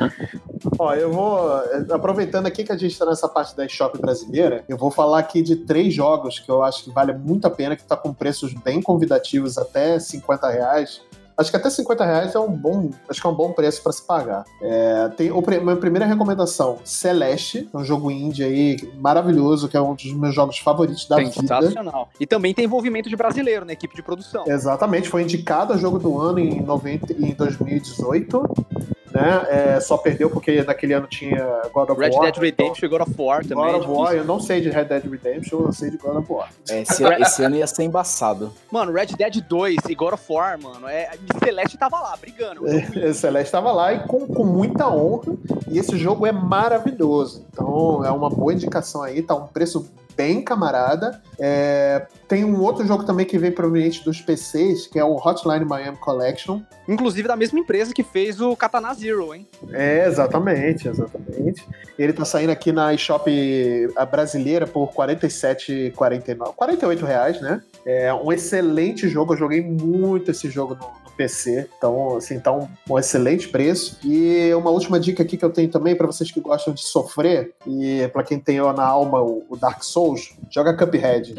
Ó, 0.78 0.94
eu 0.94 1.12
vou. 1.12 1.50
Aproveitando 1.92 2.46
aqui 2.46 2.64
que 2.64 2.72
a 2.72 2.78
gente 2.78 2.98
tá 2.98 3.04
nessa 3.04 3.28
parte 3.28 3.54
da 3.54 3.66
eShop 3.66 3.98
brasileira, 3.98 4.64
eu 4.66 4.78
vou 4.78 4.90
falar 4.90 5.18
aqui 5.18 5.42
de 5.42 5.56
três 5.56 5.92
jogos 5.92 6.38
que 6.38 6.50
eu 6.50 6.62
acho 6.62 6.84
que 6.84 6.90
vale 6.90 7.12
muito 7.12 7.46
a 7.46 7.50
pena, 7.50 7.76
que 7.76 7.84
tá 7.84 7.94
com 7.94 8.14
preços 8.14 8.54
bem 8.54 8.80
convidativos, 8.80 9.58
até 9.58 9.98
50 9.98 10.48
reais. 10.48 11.02
Acho 11.40 11.50
que 11.50 11.56
até 11.56 11.70
50 11.70 12.04
reais 12.04 12.34
é 12.34 12.38
um 12.38 12.50
bom, 12.52 12.90
acho 13.08 13.18
que 13.18 13.26
é 13.26 13.30
um 13.30 13.34
bom 13.34 13.50
preço 13.52 13.82
para 13.82 13.92
se 13.92 14.02
pagar. 14.02 14.44
É, 14.60 15.08
tem 15.16 15.30
o, 15.30 15.42
minha 15.62 15.76
primeira 15.76 16.04
recomendação, 16.04 16.78
Celeste, 16.84 17.66
é 17.72 17.76
um 17.78 17.82
jogo 17.82 18.10
indie 18.10 18.44
aí 18.44 18.76
maravilhoso, 18.98 19.66
que 19.66 19.74
é 19.74 19.80
um 19.80 19.94
dos 19.94 20.12
meus 20.12 20.34
jogos 20.34 20.58
favoritos 20.58 21.08
da 21.08 21.16
vida. 21.16 21.32
Sensacional. 21.32 22.10
E 22.20 22.26
também 22.26 22.52
tem 22.52 22.66
envolvimento 22.66 23.08
de 23.08 23.16
brasileiro 23.16 23.64
na 23.64 23.72
equipe 23.72 23.96
de 23.96 24.02
produção. 24.02 24.44
Exatamente, 24.46 25.08
foi 25.08 25.22
indicado 25.22 25.72
a 25.72 25.78
jogo 25.78 25.98
do 25.98 26.20
ano 26.20 26.38
em, 26.38 26.60
90, 26.60 27.14
em 27.14 27.32
2018 27.32 28.42
né? 29.12 29.46
É, 29.48 29.80
só 29.80 29.96
perdeu 29.96 30.30
porque 30.30 30.62
naquele 30.62 30.92
ano 30.92 31.06
tinha 31.06 31.62
God 31.72 31.90
of 31.90 32.00
Red 32.00 32.10
War. 32.10 32.24
Red 32.24 32.32
Dead 32.32 32.42
Redemption 32.42 32.86
e 32.86 32.88
God 32.88 33.00
of 33.02 33.14
War 33.18 33.44
também. 33.44 33.72
God 33.72 33.74
é 33.74 33.76
of 33.76 33.88
War, 33.88 34.14
eu 34.14 34.24
não 34.24 34.40
sei 34.40 34.60
de 34.60 34.70
Red 34.70 34.84
Dead 34.84 35.04
Redemption, 35.04 35.60
eu 35.66 35.72
sei 35.72 35.90
de 35.90 35.96
God 35.96 36.16
of 36.16 36.32
War. 36.32 36.48
É, 36.68 36.82
esse, 36.82 37.04
esse 37.04 37.42
ano 37.42 37.56
ia 37.56 37.66
ser 37.66 37.82
embaçado. 37.82 38.52
Mano, 38.70 38.92
Red 38.92 39.06
Dead 39.06 39.40
2 39.42 39.76
e 39.88 39.94
God 39.94 40.14
of 40.14 40.24
War, 40.28 40.60
mano, 40.60 40.88
é, 40.88 41.10
Celeste 41.42 41.76
tava 41.76 42.00
lá, 42.00 42.16
brigando. 42.16 42.66
É, 42.68 43.12
Celeste 43.12 43.48
estava 43.48 43.72
lá 43.72 43.92
e 43.92 44.00
com, 44.00 44.26
com 44.26 44.44
muita 44.44 44.88
honra, 44.88 45.32
e 45.68 45.78
esse 45.78 45.96
jogo 45.98 46.26
é 46.26 46.32
maravilhoso. 46.32 47.44
Então 47.52 48.04
é 48.04 48.10
uma 48.10 48.30
boa 48.30 48.52
indicação 48.52 49.02
aí, 49.02 49.22
tá 49.22 49.34
um 49.34 49.46
preço 49.46 49.90
bem 50.16 50.42
camarada. 50.42 51.20
É, 51.38 52.06
tem 52.28 52.44
um 52.44 52.60
outro 52.60 52.86
jogo 52.86 53.04
também 53.04 53.26
que 53.26 53.38
vem 53.38 53.50
proveniente 53.50 54.04
dos 54.04 54.20
PCs, 54.20 54.86
que 54.86 54.98
é 54.98 55.04
o 55.04 55.16
Hotline 55.16 55.64
Miami 55.64 55.96
Collection. 55.96 56.60
Inclusive 56.88 57.28
da 57.28 57.36
mesma 57.36 57.58
empresa 57.58 57.94
que 57.94 58.02
fez 58.02 58.40
o 58.40 58.54
Katana 58.56 58.92
Zero, 58.94 59.34
hein? 59.34 59.46
É, 59.72 60.06
exatamente, 60.06 60.88
exatamente. 60.88 61.66
Ele 61.98 62.12
tá 62.12 62.24
saindo 62.24 62.50
aqui 62.50 62.72
na 62.72 62.94
eShop 62.94 63.30
brasileira 64.10 64.66
por 64.66 64.88
R$ 64.88 65.14
47,49. 65.14 66.54
48 66.54 67.06
reais, 67.06 67.40
né? 67.40 67.62
É 67.84 68.12
um 68.12 68.32
excelente 68.32 69.08
jogo, 69.08 69.34
eu 69.34 69.38
joguei 69.38 69.60
muito 69.60 70.30
esse 70.30 70.50
jogo 70.50 70.74
no, 70.74 70.86
no 71.04 71.10
PC, 71.16 71.68
então, 71.76 72.16
assim, 72.16 72.38
tá 72.38 72.52
um, 72.52 72.68
um, 72.88 72.98
excelente 72.98 73.48
preço. 73.48 73.98
E 74.04 74.52
uma 74.54 74.70
última 74.70 75.00
dica 75.00 75.22
aqui 75.22 75.36
que 75.36 75.44
eu 75.44 75.50
tenho 75.50 75.70
também 75.70 75.94
para 75.94 76.06
vocês 76.06 76.30
que 76.30 76.40
gostam 76.40 76.74
de 76.74 76.82
sofrer, 76.82 77.54
e 77.66 78.08
para 78.12 78.22
quem 78.22 78.38
tem 78.38 78.58
na 78.58 78.84
alma 78.84 79.20
o, 79.20 79.44
o 79.48 79.56
Dark 79.56 79.82
Souls, 79.82 79.99
joga 80.50 80.76
Cuphead. 80.76 81.34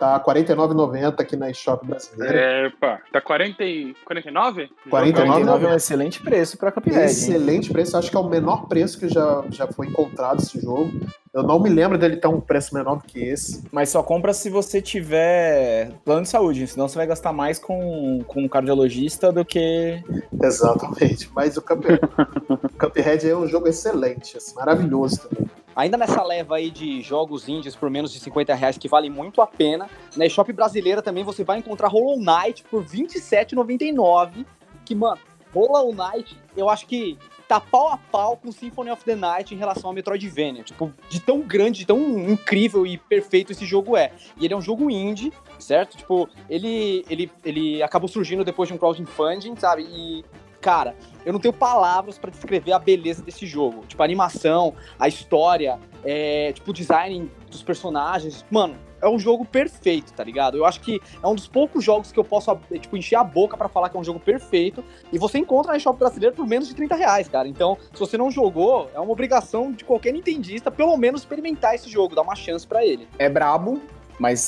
Tá 0.00 0.16
R$ 0.16 0.24
49,90 0.24 1.20
aqui 1.20 1.36
na 1.36 1.50
eShop 1.50 1.86
brasileira. 1.86 2.34
É, 2.34 2.70
pá, 2.70 3.02
tá 3.12 3.20
40 3.20 3.62
e 3.62 3.94
49? 4.06 4.70
49 4.88 5.66
é 5.66 5.68
um 5.68 5.76
excelente 5.76 6.22
preço 6.22 6.56
pra 6.56 6.72
Cuphead. 6.72 7.00
Excelente 7.00 7.66
hein? 7.66 7.72
preço, 7.74 7.98
acho 7.98 8.10
que 8.10 8.16
é 8.16 8.20
o 8.20 8.26
menor 8.26 8.66
preço 8.66 8.98
que 8.98 9.10
já, 9.10 9.44
já 9.50 9.66
foi 9.66 9.88
encontrado 9.88 10.40
esse 10.40 10.58
jogo. 10.58 10.90
Eu 11.34 11.42
não 11.42 11.60
me 11.60 11.68
lembro 11.68 11.98
dele 11.98 12.16
ter 12.16 12.28
um 12.28 12.40
preço 12.40 12.74
menor 12.74 12.96
do 12.96 13.04
que 13.04 13.20
esse. 13.20 13.62
Mas 13.70 13.90
só 13.90 14.02
compra 14.02 14.32
se 14.32 14.48
você 14.48 14.80
tiver 14.80 15.92
plano 16.02 16.22
de 16.22 16.30
saúde, 16.30 16.66
senão 16.66 16.88
você 16.88 16.96
vai 16.96 17.06
gastar 17.06 17.34
mais 17.34 17.58
com, 17.58 18.24
com 18.26 18.44
um 18.44 18.48
cardiologista 18.48 19.30
do 19.30 19.44
que. 19.44 20.02
Exatamente. 20.42 21.30
Mas 21.34 21.58
o 21.58 21.62
Cuphead, 21.62 22.00
Cuphead 22.80 23.28
é 23.28 23.36
um 23.36 23.46
jogo 23.46 23.68
excelente, 23.68 24.38
assim, 24.38 24.54
maravilhoso 24.54 25.28
também. 25.28 25.49
Ainda 25.74 25.96
nessa 25.96 26.22
leva 26.22 26.56
aí 26.56 26.70
de 26.70 27.00
jogos 27.02 27.48
indies 27.48 27.76
por 27.76 27.90
menos 27.90 28.12
de 28.12 28.20
50 28.20 28.54
reais, 28.54 28.78
que 28.78 28.88
vale 28.88 29.08
muito 29.08 29.40
a 29.40 29.46
pena, 29.46 29.88
na 30.16 30.26
eShop 30.26 30.52
brasileira 30.52 31.00
também 31.00 31.24
você 31.24 31.44
vai 31.44 31.58
encontrar 31.58 31.88
Hollow 31.88 32.18
Knight 32.18 32.64
por 32.64 32.82
R$27,99. 32.82 34.44
Que, 34.84 34.94
mano, 34.94 35.20
Hollow 35.54 35.92
Knight, 35.94 36.36
eu 36.56 36.68
acho 36.68 36.86
que 36.86 37.18
tá 37.46 37.60
pau 37.60 37.88
a 37.88 37.96
pau 37.96 38.36
com 38.36 38.52
Symphony 38.52 38.90
of 38.90 39.04
the 39.04 39.16
Night 39.16 39.52
em 39.52 39.58
relação 39.58 39.90
a 39.90 39.92
Metroidvania. 39.92 40.62
Tipo, 40.62 40.92
de 41.08 41.20
tão 41.20 41.40
grande, 41.40 41.80
de 41.80 41.86
tão 41.86 41.98
incrível 41.98 42.86
e 42.86 42.96
perfeito 42.96 43.50
esse 43.52 43.66
jogo 43.66 43.96
é. 43.96 44.12
E 44.36 44.44
ele 44.44 44.54
é 44.54 44.56
um 44.56 44.60
jogo 44.62 44.88
indie, 44.90 45.32
certo? 45.58 45.96
Tipo, 45.96 46.28
ele, 46.48 47.04
ele, 47.10 47.30
ele 47.44 47.82
acabou 47.82 48.08
surgindo 48.08 48.44
depois 48.44 48.68
de 48.68 48.74
um 48.74 48.78
crowdfunding, 48.78 49.56
sabe? 49.56 49.82
E 49.82 50.24
Cara, 50.60 50.94
eu 51.24 51.32
não 51.32 51.40
tenho 51.40 51.54
palavras 51.54 52.18
pra 52.18 52.30
descrever 52.30 52.72
a 52.72 52.78
beleza 52.78 53.22
desse 53.22 53.46
jogo. 53.46 53.84
Tipo, 53.86 54.02
a 54.02 54.04
animação, 54.04 54.74
a 54.98 55.08
história, 55.08 55.78
é, 56.04 56.52
tipo, 56.52 56.70
o 56.70 56.74
design 56.74 57.30
dos 57.50 57.62
personagens. 57.62 58.44
Mano, 58.50 58.76
é 59.00 59.08
um 59.08 59.18
jogo 59.18 59.44
perfeito, 59.44 60.12
tá 60.12 60.22
ligado? 60.22 60.58
Eu 60.58 60.66
acho 60.66 60.80
que 60.80 61.00
é 61.22 61.26
um 61.26 61.34
dos 61.34 61.48
poucos 61.48 61.82
jogos 61.82 62.12
que 62.12 62.18
eu 62.18 62.24
posso, 62.24 62.54
tipo, 62.80 62.96
encher 62.96 63.16
a 63.16 63.24
boca 63.24 63.56
pra 63.56 63.68
falar 63.68 63.88
que 63.88 63.96
é 63.96 64.00
um 64.00 64.04
jogo 64.04 64.20
perfeito. 64.20 64.84
E 65.12 65.18
você 65.18 65.38
encontra 65.38 65.72
na 65.72 65.78
eShop 65.78 65.98
brasileira 65.98 66.34
por 66.34 66.46
menos 66.46 66.68
de 66.68 66.74
30 66.74 66.94
reais, 66.94 67.28
cara. 67.28 67.48
Então, 67.48 67.78
se 67.92 67.98
você 67.98 68.18
não 68.18 68.30
jogou, 68.30 68.90
é 68.94 69.00
uma 69.00 69.12
obrigação 69.12 69.72
de 69.72 69.84
qualquer 69.84 70.12
nintendista, 70.12 70.70
pelo 70.70 70.96
menos, 70.96 71.22
experimentar 71.22 71.74
esse 71.74 71.88
jogo, 71.88 72.14
dar 72.14 72.22
uma 72.22 72.36
chance 72.36 72.66
pra 72.66 72.84
ele. 72.84 73.08
É 73.18 73.28
brabo, 73.28 73.80
mas 74.20 74.40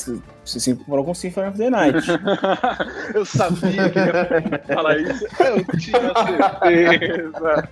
se 0.44 0.60
se 0.60 0.74
comparou 0.74 1.04
com 1.04 1.14
Symphony 1.14 1.48
of 1.48 1.56
the 1.58 1.70
Night. 1.70 2.06
eu 3.14 3.24
sabia 3.24 3.88
que 3.88 3.98
ia 3.98 4.74
falar 4.74 4.98
isso. 4.98 5.24
Eu 5.40 5.78
tinha 5.78 6.60
certeza. 6.60 7.68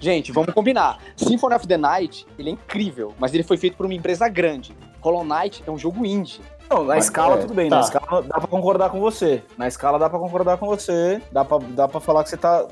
Gente, 0.00 0.32
vamos 0.32 0.52
combinar. 0.52 0.98
Symphony 1.16 1.54
of 1.54 1.68
the 1.68 1.76
Night, 1.76 2.26
ele 2.36 2.50
é 2.50 2.52
incrível, 2.52 3.14
mas 3.18 3.32
ele 3.32 3.44
foi 3.44 3.56
feito 3.56 3.76
por 3.76 3.86
uma 3.86 3.94
empresa 3.94 4.28
grande. 4.28 4.76
Hollow 5.00 5.24
Knight 5.24 5.62
é 5.64 5.70
um 5.70 5.78
jogo 5.78 6.04
indie. 6.04 6.40
Não, 6.68 6.82
na 6.82 6.96
Mas, 6.96 7.04
escala 7.04 7.36
é, 7.36 7.38
tudo 7.38 7.54
bem, 7.54 7.70
tá. 7.70 7.76
na 7.76 7.82
escala 7.82 8.22
dá 8.22 8.40
pra 8.40 8.48
concordar 8.48 8.90
com 8.90 8.98
você. 8.98 9.40
Na 9.56 9.68
escala 9.68 10.00
dá 10.00 10.10
pra 10.10 10.18
concordar 10.18 10.56
com 10.56 10.66
você, 10.66 11.22
dá 11.30 11.44
pra, 11.44 11.58
dá 11.58 11.86
pra 11.86 12.00
falar 12.00 12.24
que 12.24 12.30
você 12.30 12.36
tá, 12.36 12.66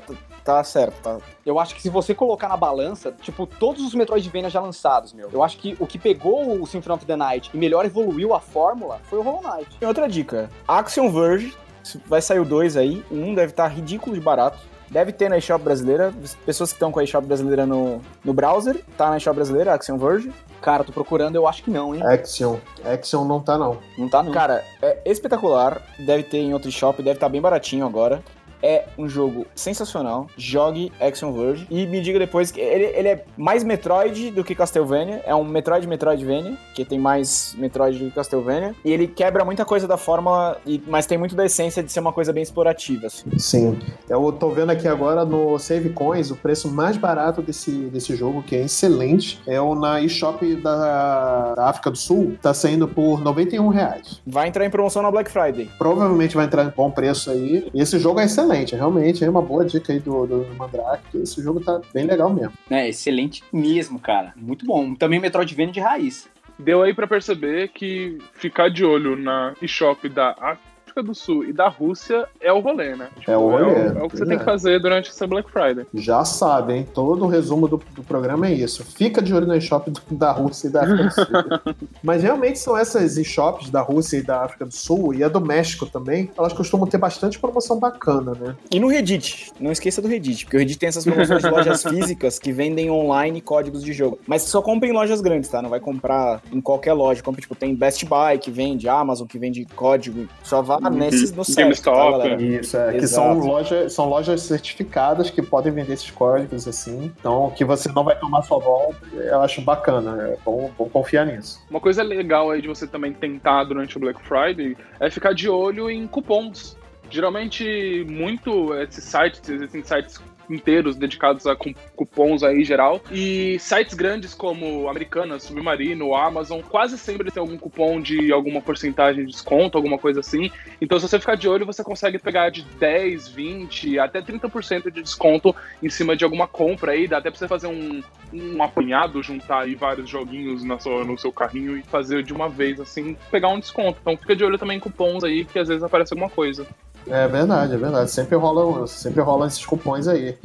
tá 0.45 0.63
certo, 0.63 1.01
tá? 1.01 1.17
Eu 1.43 1.59
acho 1.59 1.73
que 1.75 1.81
se 1.81 1.89
você 1.89 2.13
colocar 2.13 2.47
na 2.47 2.55
balança, 2.55 3.11
tipo, 3.19 3.47
todos 3.47 3.83
os 3.83 3.95
Metroidvania 3.95 4.49
já 4.49 4.61
lançados, 4.61 5.11
meu. 5.11 5.27
Eu 5.33 5.43
acho 5.43 5.57
que 5.57 5.75
o 5.79 5.87
que 5.87 5.97
pegou 5.97 6.61
o 6.61 6.67
Symphony 6.67 6.95
of 6.95 7.05
the 7.05 7.15
Night 7.15 7.49
e 7.51 7.57
melhor 7.57 7.83
evoluiu 7.83 8.33
a 8.33 8.39
fórmula 8.39 9.01
foi 9.09 9.17
o 9.17 9.23
Hollow 9.23 9.41
Knight. 9.41 9.77
Tem 9.79 9.87
outra 9.87 10.07
dica, 10.07 10.49
Action 10.67 11.11
Verge, 11.11 11.57
vai 12.05 12.21
sair 12.21 12.39
o 12.39 12.45
2 12.45 12.77
aí, 12.77 13.03
o 13.09 13.15
1 13.15 13.33
deve 13.33 13.51
estar 13.51 13.67
ridículo 13.67 14.15
de 14.15 14.21
barato. 14.21 14.59
Deve 14.87 15.11
ter 15.11 15.29
na 15.29 15.37
eShop 15.39 15.63
brasileira, 15.63 16.13
pessoas 16.45 16.69
que 16.69 16.75
estão 16.75 16.91
com 16.91 16.99
a 16.99 17.03
eShop 17.03 17.25
brasileira 17.25 17.65
no, 17.65 17.99
no 18.23 18.33
browser, 18.33 18.83
tá 18.95 19.09
na 19.09 19.17
eShop 19.17 19.35
brasileira, 19.35 19.73
Action 19.73 19.97
Verge. 19.97 20.31
Cara, 20.61 20.83
tô 20.83 20.91
procurando, 20.91 21.35
eu 21.35 21.47
acho 21.47 21.63
que 21.63 21.71
não, 21.71 21.95
hein? 21.95 22.03
Action. 22.05 22.57
Action 22.83 23.25
não 23.25 23.39
tá, 23.39 23.57
não. 23.57 23.79
Não 23.97 24.07
tá 24.07 24.21
não. 24.21 24.31
Cara, 24.31 24.63
é 24.83 25.01
espetacular, 25.05 25.81
deve 25.97 26.23
ter 26.23 26.37
em 26.37 26.53
outro 26.53 26.71
shop, 26.71 27.01
deve 27.01 27.17
estar 27.17 27.29
bem 27.29 27.41
baratinho 27.41 27.85
agora. 27.85 28.23
É 28.61 28.85
um 28.97 29.07
jogo 29.07 29.45
sensacional. 29.55 30.27
Jogue 30.37 30.91
Action 30.99 31.31
Verge. 31.33 31.67
E 31.69 31.85
me 31.85 32.01
diga 32.01 32.19
depois 32.19 32.51
que 32.51 32.59
ele, 32.59 32.85
ele 32.85 33.07
é 33.07 33.25
mais 33.37 33.63
Metroid 33.63 34.31
do 34.31 34.43
que 34.43 34.55
Castlevania. 34.55 35.21
É 35.25 35.35
um 35.35 35.43
Metroid 35.43 35.87
Metroidvania, 35.87 36.57
que 36.73 36.83
tem 36.83 36.99
mais 36.99 37.55
Metroid 37.57 37.97
do 37.97 38.05
que 38.05 38.15
Castlevania. 38.15 38.75
E 38.83 38.91
ele 38.91 39.07
quebra 39.07 39.45
muita 39.45 39.65
coisa 39.65 39.87
da 39.87 39.97
fórmula, 39.97 40.59
mas 40.87 41.05
tem 41.05 41.17
muito 41.17 41.35
da 41.35 41.45
essência 41.45 41.83
de 41.83 41.91
ser 41.91 41.99
uma 41.99 42.13
coisa 42.13 42.31
bem 42.33 42.43
explorativa. 42.43 43.07
assim. 43.07 43.37
Sim. 43.37 43.79
Eu 44.09 44.31
tô 44.31 44.49
vendo 44.49 44.71
aqui 44.71 44.87
agora 44.87 45.25
no 45.25 45.57
Save 45.59 45.89
Coins 45.89 46.31
o 46.31 46.35
preço 46.35 46.69
mais 46.69 46.97
barato 46.97 47.41
desse, 47.41 47.71
desse 47.71 48.15
jogo, 48.15 48.43
que 48.43 48.55
é 48.55 48.63
excelente. 48.63 49.41
É 49.47 49.59
o 49.59 49.75
na 49.75 50.01
eShop 50.01 50.55
da, 50.55 51.53
da 51.55 51.69
África 51.69 51.91
do 51.91 51.97
Sul. 51.97 52.37
Tá 52.41 52.53
saindo 52.53 52.87
por 52.87 53.21
91 53.21 53.67
reais. 53.69 54.21
Vai 54.25 54.47
entrar 54.47 54.65
em 54.65 54.69
promoção 54.69 55.01
na 55.01 55.11
Black 55.11 55.29
Friday. 55.29 55.69
Provavelmente 55.77 56.35
vai 56.35 56.45
entrar 56.45 56.63
em 56.65 56.69
bom 56.69 56.89
preço 56.89 57.29
aí. 57.31 57.69
E 57.73 57.81
esse 57.81 57.97
jogo 57.99 58.19
é 58.19 58.25
excelente, 58.25 58.44
realmente. 58.75 59.23
É 59.23 59.29
uma 59.29 59.41
boa 59.41 59.65
dica 59.65 59.93
aí 59.93 59.99
do, 59.99 60.25
do 60.25 60.55
Mandrake. 60.55 61.03
que 61.11 61.17
Esse 61.17 61.41
jogo 61.41 61.59
tá 61.59 61.81
bem 61.93 62.05
legal 62.05 62.33
mesmo. 62.33 62.53
É, 62.69 62.87
excelente 62.87 63.43
mesmo, 63.51 63.99
cara. 63.99 64.33
Muito 64.35 64.65
bom. 64.65 64.93
Também 64.95 65.19
Metroidvania 65.19 65.73
de 65.73 65.79
raiz. 65.79 66.27
Deu 66.57 66.81
aí 66.81 66.93
pra 66.93 67.07
perceber 67.07 67.69
que 67.69 68.17
ficar 68.33 68.69
de 68.69 68.85
olho 68.85 69.15
na 69.15 69.53
eShop 69.61 70.07
da 70.07 70.57
África 70.95 71.03
do 71.03 71.13
Sul 71.13 71.43
e 71.43 71.51
da 71.51 71.67
Rússia 71.67 72.25
é 72.39 72.53
o 72.53 72.59
rolê, 72.61 72.95
né? 72.95 73.09
Tipo, 73.19 73.31
É 73.31 73.37
o 73.37 73.49
rolê, 73.49 73.63
É, 73.63 73.67
o- 73.67 73.69
é 73.99 74.03
o 74.03 74.07
que 74.09 74.15
você 74.17 74.17
pois 74.17 74.27
tem 74.29 74.35
é. 74.35 74.39
que 74.39 74.45
fazer 74.45 74.79
durante 74.79 75.09
essa 75.09 75.27
Black 75.27 75.51
Friday. 75.51 75.85
Já 75.93 76.23
sabe, 76.23 76.73
hein? 76.73 76.87
Todo 76.93 77.25
o 77.25 77.27
resumo 77.27 77.67
do, 77.67 77.81
do 77.93 78.01
programa 78.03 78.47
é 78.47 78.53
isso. 78.53 78.83
Fica 78.85 79.21
de 79.21 79.33
olho 79.33 79.45
na 79.45 79.57
eShop 79.57 79.91
do- 79.91 80.01
da 80.11 80.31
Rússia 80.31 80.67
e 80.67 80.71
da 80.71 80.83
África 80.83 81.03
do 81.03 81.11
Sul. 81.11 81.25
Mas 82.01 82.23
realmente 82.23 82.59
são 82.59 82.77
essas 82.77 83.17
eShops 83.17 83.69
da 83.69 83.81
Rússia 83.81 84.17
e 84.17 84.21
da 84.21 84.43
África 84.43 84.65
do 84.65 84.73
Sul 84.73 85.13
e 85.13 85.21
a 85.23 85.27
do 85.27 85.41
México 85.41 85.85
também. 85.85 86.31
Elas 86.37 86.53
costumam 86.53 86.87
ter 86.87 86.97
bastante 86.97 87.37
promoção 87.39 87.77
bacana, 87.77 88.31
né? 88.39 88.55
E 88.71 88.79
no 88.79 88.87
Reddit, 88.87 89.51
não 89.59 89.71
esqueça 89.73 90.01
do 90.01 90.07
Reddit, 90.07 90.45
porque 90.45 90.55
o 90.55 90.59
Reddit 90.59 90.79
tem 90.79 90.87
essas 90.87 91.03
promoções 91.03 91.41
de 91.43 91.49
lojas 91.49 91.83
físicas 91.83 92.39
que 92.39 92.53
vendem 92.53 92.89
online 92.89 93.41
códigos 93.41 93.83
de 93.83 93.91
jogo. 93.91 94.17
Mas 94.25 94.43
só 94.43 94.61
compra 94.61 94.87
em 94.87 94.93
lojas 94.93 95.19
grandes, 95.19 95.49
tá? 95.49 95.61
Não 95.61 95.69
vai 95.69 95.79
comprar 95.81 96.41
em 96.53 96.61
qualquer 96.61 96.93
loja. 96.93 97.21
Compra, 97.21 97.41
tipo, 97.41 97.53
tem 97.55 97.75
Best 97.75 98.05
Buy 98.05 98.37
que 98.39 98.49
vende, 98.49 98.87
Amazon 98.87 99.27
que 99.27 99.37
vende 99.37 99.65
código. 99.75 100.25
Só 100.43 100.61
vá 100.61 100.79
nesses 100.89 101.31
no 101.31 101.43
tá, 101.43 101.61
GameStop. 101.61 102.11
galera? 102.11 102.41
Isso, 102.41 102.77
é, 102.77 102.93
que 102.93 103.07
são 103.07 103.37
lojas, 103.39 103.93
são 103.93 104.07
lojas 104.07 104.41
certificadas 104.41 105.29
que 105.29 105.41
podem 105.41 105.71
vender 105.71 105.93
esses 105.93 106.11
códigos 106.11 106.67
assim. 106.67 107.11
Então, 107.19 107.51
que 107.55 107.63
você 107.63 107.91
não 107.91 108.03
vai 108.03 108.17
tomar 108.17 108.41
sua 108.43 108.59
volta, 108.59 108.97
eu 109.13 109.41
acho 109.41 109.61
bacana. 109.61 110.29
É 110.29 110.37
bom, 110.43 110.71
bom 110.77 110.89
confiar 110.89 111.25
nisso. 111.25 111.59
Uma 111.69 111.79
coisa 111.79 112.03
legal 112.03 112.51
aí 112.51 112.61
de 112.61 112.67
você 112.67 112.87
também 112.87 113.13
tentar 113.13 113.63
durante 113.65 113.97
o 113.97 113.99
Black 113.99 114.21
Friday 114.21 114.77
é 114.99 115.09
ficar 115.09 115.33
de 115.33 115.49
olho 115.49 115.89
em 115.89 116.07
cupons. 116.07 116.77
Geralmente, 117.09 118.05
muito 118.09 118.73
esses 118.75 119.03
sites, 119.03 119.47
existem 119.47 119.83
sites 119.83 120.19
inteiros 120.49 120.95
dedicados 120.95 121.45
a 121.47 121.55
cu- 121.55 121.73
cupons 121.95 122.43
aí 122.43 122.61
em 122.61 122.65
geral. 122.65 123.01
E 123.11 123.57
sites 123.59 123.93
grandes 123.93 124.33
como 124.33 124.89
Americanas, 124.89 125.43
Submarino, 125.43 126.15
Amazon, 126.15 126.61
quase 126.61 126.97
sempre 126.97 127.31
tem 127.31 127.41
algum 127.41 127.57
cupom 127.57 128.01
de 128.01 128.31
alguma 128.31 128.61
porcentagem 128.61 129.25
de 129.25 129.31
desconto, 129.31 129.77
alguma 129.77 129.97
coisa 129.97 130.19
assim. 130.19 130.49
Então, 130.81 130.99
se 130.99 131.07
você 131.07 131.19
ficar 131.19 131.35
de 131.35 131.47
olho, 131.47 131.65
você 131.65 131.83
consegue 131.83 132.19
pegar 132.19 132.49
de 132.49 132.63
10, 132.63 133.27
20, 133.29 133.99
até 133.99 134.21
30% 134.21 134.91
de 134.91 135.01
desconto 135.01 135.55
em 135.81 135.89
cima 135.89 136.15
de 136.15 136.23
alguma 136.23 136.47
compra 136.47 136.91
aí. 136.93 137.07
Dá 137.07 137.17
até 137.17 137.29
pra 137.29 137.37
você 137.39 137.47
fazer 137.47 137.67
um, 137.67 138.01
um 138.33 138.61
apanhado, 138.61 139.21
juntar 139.23 139.61
aí 139.63 139.75
vários 139.75 140.09
joguinhos 140.09 140.63
na 140.63 140.79
sua, 140.79 141.03
no 141.03 141.17
seu 141.17 141.31
carrinho 141.31 141.77
e 141.77 141.83
fazer 141.83 142.23
de 142.23 142.33
uma 142.33 142.49
vez, 142.49 142.79
assim, 142.79 143.15
pegar 143.31 143.49
um 143.49 143.59
desconto. 143.59 143.97
Então, 144.01 144.17
fica 144.17 144.35
de 144.35 144.43
olho 144.43 144.57
também 144.57 144.77
em 144.77 144.79
cupons 144.79 145.23
aí, 145.23 145.45
que 145.45 145.59
às 145.59 145.67
vezes 145.67 145.83
aparece 145.83 146.13
alguma 146.13 146.29
coisa. 146.29 146.65
É 147.07 147.27
verdade, 147.27 147.73
é 147.73 147.77
verdade. 147.77 148.09
Sempre 148.11 148.35
rolam, 148.35 148.87
sempre 148.87 149.21
rolam 149.21 149.47
esses 149.47 149.65
cupons 149.65 150.07
aí. 150.07 150.37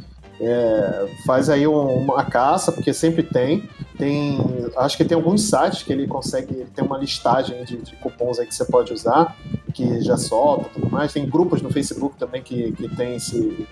É, 0.43 1.07
faz 1.25 1.49
aí 1.51 1.67
um- 1.67 1.97
uma 2.03 2.23
caça, 2.25 2.71
porque 2.71 2.93
sempre 2.93 3.21
tem. 3.21 3.69
Tem. 3.97 4.39
Acho 4.77 4.97
que 4.97 5.05
tem 5.05 5.15
alguns 5.15 5.43
sites 5.43 5.83
que 5.83 5.93
ele 5.93 6.07
consegue. 6.07 6.65
Tem 6.75 6.83
uma 6.83 6.97
listagem 6.97 7.63
de, 7.63 7.77
de 7.77 7.95
cupons 7.97 8.39
aí 8.39 8.47
que 8.47 8.55
você 8.55 8.65
pode 8.65 8.91
usar, 8.91 9.35
que 9.73 10.01
já 10.01 10.17
solta 10.17 10.69
tudo 10.73 10.89
mais. 10.89 11.13
Tem 11.13 11.27
grupos 11.29 11.61
no 11.61 11.69
Facebook 11.71 12.17
também 12.17 12.41
que, 12.41 12.71
que 12.71 12.89
tem 12.95 13.15
esse, 13.17 13.67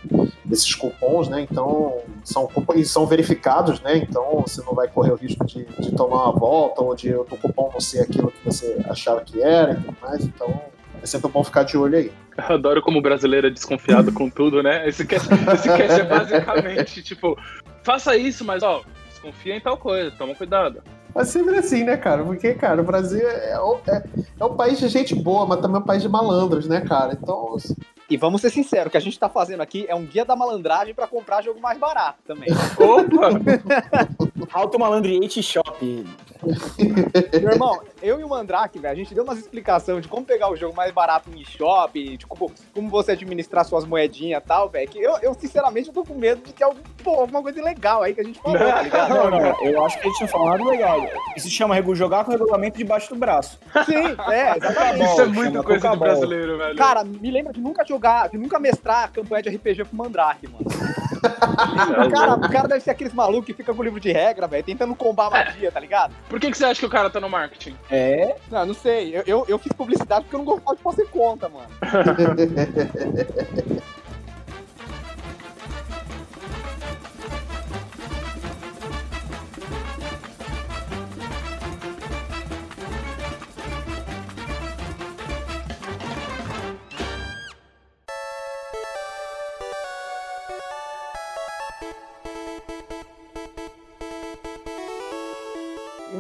esses 0.51 0.75
cupons, 0.75 1.27
né? 1.27 1.41
Então, 1.41 1.97
são 2.23 2.47
são 2.85 3.07
verificados, 3.07 3.81
né? 3.81 3.97
Então 3.97 4.43
você 4.45 4.61
não 4.63 4.73
vai 4.75 4.87
correr 4.87 5.11
o 5.11 5.15
risco 5.15 5.43
de, 5.45 5.65
de 5.79 5.91
tomar 5.93 6.25
uma 6.29 6.31
volta 6.33 6.81
ou 6.83 6.95
de 6.95 7.11
o 7.15 7.25
cupom 7.25 7.71
não 7.73 7.79
ser 7.79 8.01
aquilo 8.01 8.31
que 8.31 8.45
você 8.45 8.79
achava 8.87 9.21
que 9.21 9.41
era 9.41 9.71
e 9.73 9.75
tudo 9.75 9.97
mais. 10.01 10.23
Então, 10.23 10.53
é 11.01 11.05
sempre 11.07 11.31
bom 11.31 11.43
ficar 11.43 11.63
de 11.63 11.75
olho 11.77 11.97
aí. 11.97 12.11
Eu 12.47 12.55
adoro 12.55 12.81
como 12.81 13.01
brasileiro 13.01 13.47
é 13.47 13.49
desconfiado 13.49 14.11
com 14.11 14.29
tudo, 14.29 14.61
né? 14.63 14.87
Esse 14.87 15.05
cast, 15.05 15.27
esse 15.33 15.67
cast 15.67 16.01
é 16.01 16.03
basicamente, 16.03 17.03
tipo, 17.03 17.37
faça 17.83 18.15
isso, 18.15 18.45
mas 18.45 18.63
ó, 18.63 18.81
desconfia 19.09 19.55
em 19.55 19.61
tal 19.61 19.77
coisa, 19.77 20.11
toma 20.11 20.35
cuidado. 20.35 20.81
Mas 21.13 21.29
sempre 21.29 21.57
assim, 21.57 21.83
né, 21.83 21.97
cara? 21.97 22.23
Porque, 22.23 22.53
cara, 22.53 22.81
o 22.81 22.85
Brasil 22.85 23.27
é, 23.27 23.53
é, 23.53 24.03
é 24.39 24.45
um 24.45 24.55
país 24.55 24.79
de 24.79 24.87
gente 24.87 25.15
boa, 25.15 25.45
mas 25.45 25.59
também 25.59 25.77
é 25.77 25.79
um 25.79 25.85
país 25.85 26.01
de 26.01 26.09
malandros, 26.09 26.67
né, 26.67 26.81
cara? 26.81 27.17
Então, 27.19 27.55
E 28.09 28.17
vamos 28.17 28.41
ser 28.41 28.49
sinceros, 28.49 28.87
o 28.87 28.89
que 28.89 28.97
a 28.97 29.01
gente 29.01 29.19
tá 29.19 29.29
fazendo 29.29 29.61
aqui 29.61 29.85
é 29.87 29.93
um 29.93 30.03
guia 30.05 30.25
da 30.25 30.35
malandragem 30.35 30.95
pra 30.95 31.05
comprar 31.07 31.43
jogo 31.43 31.61
mais 31.61 31.77
barato 31.77 32.17
também. 32.25 32.49
Opa! 32.77 33.29
Auto 34.51 34.79
Malandriate 34.79 35.43
Shop. 35.43 36.05
Meu 37.41 37.51
irmão, 37.51 37.81
eu 38.01 38.19
e 38.19 38.23
o 38.23 38.29
Mandrake, 38.29 38.79
velho, 38.79 38.93
a 38.93 38.95
gente 38.95 39.13
deu 39.13 39.23
umas 39.23 39.37
explicações 39.37 40.01
de 40.01 40.07
como 40.07 40.25
pegar 40.25 40.49
o 40.49 40.55
jogo 40.55 40.75
mais 40.75 40.91
barato 40.91 41.29
em 41.29 41.41
eShop, 41.41 42.17
de 42.17 42.25
como, 42.25 42.51
como 42.73 42.89
você 42.89 43.11
administrar 43.11 43.63
suas 43.65 43.85
moedinhas 43.85 44.41
e 44.41 44.47
tal, 44.47 44.69
velho, 44.69 44.89
que 44.89 44.97
eu, 44.97 45.17
eu, 45.21 45.33
sinceramente, 45.33 45.89
eu 45.89 45.93
tô 45.93 46.03
com 46.03 46.15
medo 46.15 46.41
de 46.41 46.53
ter 46.53 46.63
algum, 46.63 46.79
pô, 47.03 47.11
alguma 47.11 47.41
coisa 47.43 47.61
legal 47.61 48.01
aí 48.01 48.13
que 48.15 48.21
a 48.21 48.23
gente 48.23 48.39
falou, 48.41 48.57
tá 48.57 48.81
ligado? 48.81 49.09
Não, 49.13 49.29
não, 49.31 49.65
eu 49.65 49.85
acho 49.85 49.99
que 49.99 50.07
a 50.07 50.09
gente 50.11 50.21
não 50.21 50.27
falou 50.29 50.47
nada 50.49 50.63
legal. 50.63 50.99
Isso 51.35 51.47
se 51.47 51.51
chama 51.53 51.75
regu- 51.75 51.93
jogar 51.93 52.23
com 52.23 52.31
o 52.31 52.33
regulamento 52.33 52.77
debaixo 52.77 53.09
do 53.13 53.19
braço. 53.19 53.59
Sim, 53.85 54.15
é, 54.31 54.57
exatamente. 54.57 55.03
Isso 55.03 55.11
é 55.11 55.15
Chama 55.25 55.33
muito 55.35 55.63
coisa 55.63 55.79
de 55.79 55.85
Coca-Ball. 55.87 55.97
brasileiro, 55.97 56.57
velho. 56.57 56.75
Cara, 56.77 57.03
me 57.03 57.29
lembra 57.29 57.51
de 57.53 57.59
nunca 57.59 57.83
jogar, 57.99 58.29
de 58.29 58.37
nunca 58.37 58.57
mestrar 58.57 59.03
a 59.03 59.07
campanha 59.09 59.43
de 59.43 59.49
RPG 59.49 59.83
com 59.85 59.97
Mandrake, 59.97 60.47
mano. 60.47 60.65
É 60.65 61.19
O 62.07 62.09
cara, 62.09 62.33
o 62.33 62.49
cara 62.49 62.67
deve 62.69 62.81
ser 62.81 62.91
aqueles 62.91 63.13
malucos 63.13 63.45
que 63.45 63.53
fica 63.53 63.73
com 63.73 63.81
o 63.81 63.83
livro 63.83 63.99
de 63.99 64.11
regra, 64.11 64.47
velho, 64.47 64.63
tentando 64.63 64.95
combar 64.95 65.27
a 65.27 65.31
magia, 65.31 65.69
tá 65.69 65.79
ligado? 65.79 66.13
Por 66.29 66.39
que, 66.39 66.49
que 66.49 66.57
você 66.57 66.63
acha 66.63 66.79
que 66.79 66.85
o 66.85 66.89
cara 66.89 67.09
tá 67.09 67.19
no 67.19 67.29
marketing? 67.29 67.75
É, 67.91 68.37
Não, 68.49 68.67
não 68.67 68.73
sei. 68.73 69.15
Eu, 69.15 69.23
eu, 69.27 69.45
eu 69.49 69.59
fiz 69.59 69.73
publicidade 69.73 70.23
porque 70.23 70.35
eu 70.35 70.39
não 70.39 70.45
gostava 70.45 70.77
de 70.77 70.81
fazer 70.81 71.05
conta, 71.07 71.49
mano. 71.49 71.67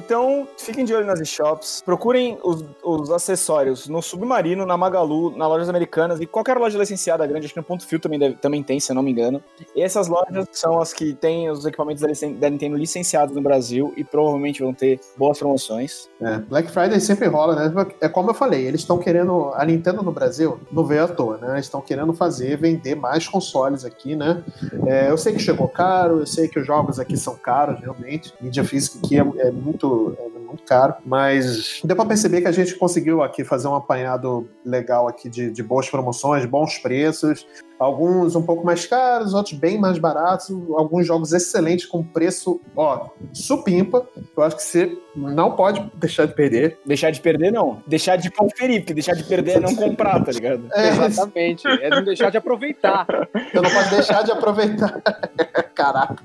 Então, 0.09 0.47
fiquem 0.57 0.83
de 0.83 0.91
olho 0.91 1.05
nas 1.05 1.19
shops, 1.29 1.83
procurem 1.85 2.39
os, 2.43 2.65
os 2.83 3.11
acessórios 3.11 3.87
no 3.87 4.01
Submarino, 4.01 4.65
na 4.65 4.75
Magalu, 4.75 5.37
nas 5.37 5.47
lojas 5.47 5.69
americanas 5.69 6.19
e 6.19 6.25
qualquer 6.25 6.57
loja 6.57 6.79
licenciada 6.79 7.27
grande, 7.27 7.45
acho 7.45 7.53
que 7.53 7.59
no 7.59 7.63
Ponto 7.63 7.85
Fio 7.85 7.99
também, 7.99 8.17
deve- 8.17 8.33
também 8.37 8.63
tem, 8.63 8.79
se 8.79 8.91
eu 8.91 8.95
não 8.95 9.03
me 9.03 9.11
engano. 9.11 9.39
E 9.75 9.83
essas 9.83 10.07
lojas 10.07 10.47
são 10.51 10.81
as 10.81 10.93
que 10.93 11.13
têm 11.13 11.51
os 11.51 11.63
equipamentos 11.63 12.01
da, 12.01 12.49
Nintendo 12.49 12.75
licenciados 12.75 13.35
no 13.35 13.41
Brasil 13.43 13.93
e 13.95 14.03
provavelmente 14.03 14.63
vão 14.63 14.73
ter 14.73 14.99
boas 15.15 15.37
promoções. 15.37 16.09
É, 16.19 16.39
Black 16.39 16.71
Friday 16.71 16.99
sempre 16.99 17.27
rola, 17.27 17.69
né? 17.69 17.85
É 18.01 18.09
como 18.09 18.31
eu 18.31 18.33
falei, 18.33 18.65
eles 18.65 18.81
estão 18.81 18.97
querendo. 18.97 19.51
A 19.53 19.63
Nintendo 19.63 20.01
no 20.01 20.11
Brasil 20.11 20.59
não 20.71 20.83
veio 20.85 21.03
à 21.03 21.07
toa, 21.07 21.37
né? 21.37 21.51
Eles 21.51 21.65
estão 21.65 21.81
querendo 21.81 22.13
fazer, 22.13 22.57
vender 22.57 22.95
mais 22.95 23.27
consoles 23.27 23.85
aqui, 23.85 24.15
né? 24.15 24.43
É, 24.87 25.11
eu 25.11 25.17
sei 25.19 25.33
que 25.33 25.39
chegou 25.39 25.67
caro, 25.67 26.21
eu 26.21 26.25
sei 26.25 26.47
que 26.47 26.57
os 26.59 26.65
jogos 26.65 26.99
aqui 26.99 27.15
são 27.15 27.35
caros, 27.35 27.79
realmente. 27.79 28.33
Mídia 28.41 28.63
física 28.63 28.97
aqui 29.05 29.15
é, 29.15 29.47
é 29.47 29.51
muito, 29.51 29.98
é 30.17 30.39
muito 30.39 30.63
caro, 30.63 30.95
mas 31.05 31.81
deu 31.83 31.95
pra 31.95 32.05
perceber 32.05 32.41
que 32.41 32.47
a 32.47 32.51
gente 32.51 32.75
conseguiu 32.75 33.21
aqui 33.21 33.43
fazer 33.43 33.67
um 33.67 33.75
apanhado 33.75 34.49
legal 34.65 35.07
aqui 35.07 35.29
de, 35.29 35.51
de 35.51 35.63
boas 35.63 35.89
promoções, 35.89 36.45
bons 36.45 36.77
preços. 36.77 37.45
Alguns 37.79 38.35
um 38.35 38.41
pouco 38.41 38.65
mais 38.65 38.85
caros, 38.85 39.33
outros 39.33 39.57
bem 39.57 39.77
mais 39.79 39.97
baratos, 39.97 40.49
alguns 40.75 41.07
jogos 41.07 41.31
excelentes 41.31 41.85
com 41.85 42.03
preço, 42.03 42.59
ó, 42.75 43.07
supimpa. 43.31 44.05
Eu 44.35 44.43
acho 44.43 44.57
que 44.57 44.63
você 44.63 44.97
não 45.15 45.51
pode 45.55 45.89
deixar 45.95 46.25
de 46.25 46.33
perder. 46.33 46.77
Deixar 46.85 47.09
de 47.09 47.21
perder, 47.21 47.51
não. 47.51 47.81
Deixar 47.87 48.17
de 48.17 48.29
conferir, 48.31 48.81
porque 48.81 48.93
deixar 48.93 49.13
de 49.15 49.23
perder 49.23 49.57
é 49.57 49.59
não 49.61 49.73
comprar, 49.75 50.21
tá 50.23 50.31
ligado? 50.31 50.67
É, 50.73 50.89
Exatamente. 50.89 51.65
É 51.67 51.89
não 51.89 52.03
deixar 52.03 52.29
de 52.29 52.37
aproveitar. 52.37 53.05
Eu 53.53 53.61
não 53.61 53.69
posso 53.71 53.89
deixar 53.95 54.23
de 54.23 54.31
aproveitar. 54.31 55.01
Caraca. 55.73 56.21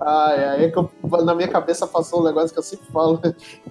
Ai, 0.00 0.44
ai, 0.44 0.64
é 0.64 0.68
que 0.70 0.76
eu- 0.76 0.90
na 1.24 1.34
minha 1.34 1.46
cabeça 1.48 1.86
passou 1.86 2.20
um 2.20 2.24
negócio 2.24 2.52
que 2.52 2.58
eu 2.58 2.62
sempre 2.62 2.86
falo. 2.92 3.20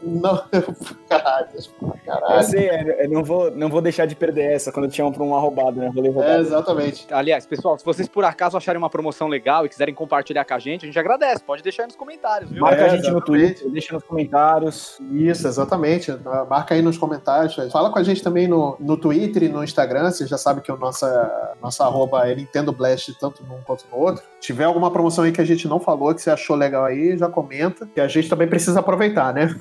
Não, 0.02 0.42
caralho, 1.10 1.48
eu 1.54 1.88
Eu 1.88 1.94
caralho. 2.06 2.44
sei, 2.44 2.70
é, 2.70 3.06
eu 3.06 3.10
não 3.10 3.24
vou, 3.24 3.52
não 3.52 3.68
vou 3.68 3.82
deixar 3.82 4.06
de 4.06 4.16
perder 4.16 4.54
essa 4.54 4.72
quando 4.72 4.88
te 4.90 4.96
chamam 4.98 5.12
pra 5.12 5.24
uma 5.24 5.40
roubada, 5.40 5.72
né? 5.82 5.92
Rolê 5.94 6.08
É, 6.08 6.12
roubado. 6.12 6.42
exatamente. 6.42 7.06
Aliás, 7.12 7.46
pessoal, 7.46 7.78
se 7.78 7.86
vocês 7.86 8.08
por 8.08 8.24
acaso 8.24 8.58
acharem 8.58 8.78
uma 8.78 8.90
promoção 8.90 9.28
legal 9.28 9.66
e 9.66 9.70
quiserem 9.70 9.94
compartilhar 9.94 10.46
com 10.46 10.54
a 10.54 10.60
gente, 10.60 10.84
a 10.84 10.88
gente 10.88 11.00
agradece. 11.00 11.44
Pode 11.44 11.64
deixar 11.64 11.84
aí 11.84 11.88
nos 11.88 11.96
comentários, 11.96 12.50
viu? 12.52 12.62
Marca 12.62 12.82
É, 12.82 12.86
a 12.86 12.90
gente 12.90 13.10
no 13.10 13.18
exatamente. 13.18 13.54
Twitter, 13.56 13.72
deixa 13.72 13.94
nos 13.94 14.04
comentários. 14.04 15.00
Isso, 15.12 15.48
exatamente. 15.48 16.12
Marca 16.50 16.76
aí 16.76 16.82
nos 16.82 16.98
comentários. 16.98 17.56
Fala 17.72 17.90
com 17.92 18.00
a 18.00 18.04
gente 18.04 18.22
também 18.24 18.48
no, 18.48 18.76
no 18.80 18.98
Twitter 18.98 19.44
e 19.44 19.50
no 19.50 19.64
Instagram. 19.64 20.12
Você 20.12 20.28
já 20.28 20.38
sabe 20.38 20.62
que 20.62 20.72
o 20.72 20.78
nossa, 20.78 21.56
nossa 21.62 21.84
arroba 21.84 22.28
é 22.28 22.36
Nintendo 22.36 22.72
Blast, 22.72 23.14
tanto 23.20 23.44
num 23.44 23.62
quanto 23.62 23.86
no 23.92 23.98
outro. 23.98 24.24
Se 24.40 24.48
tiver 24.48 24.66
alguma 24.66 24.92
promoção 24.92 25.24
aí 25.24 25.32
que 25.32 25.42
a 25.42 25.46
gente 25.46 25.68
não 25.68 25.80
falou, 25.80 26.14
que 26.14 26.22
você 26.22 26.32
achou 26.32 26.56
legal 26.56 26.86
aí, 26.86 27.18
já 27.18 27.30
comenta. 27.30 27.88
Que 27.94 28.02
a 28.02 28.08
gente 28.08 28.30
também 28.30 28.48
precisa 28.48 28.80
aproveitar, 28.80 29.34
né? 29.34 29.56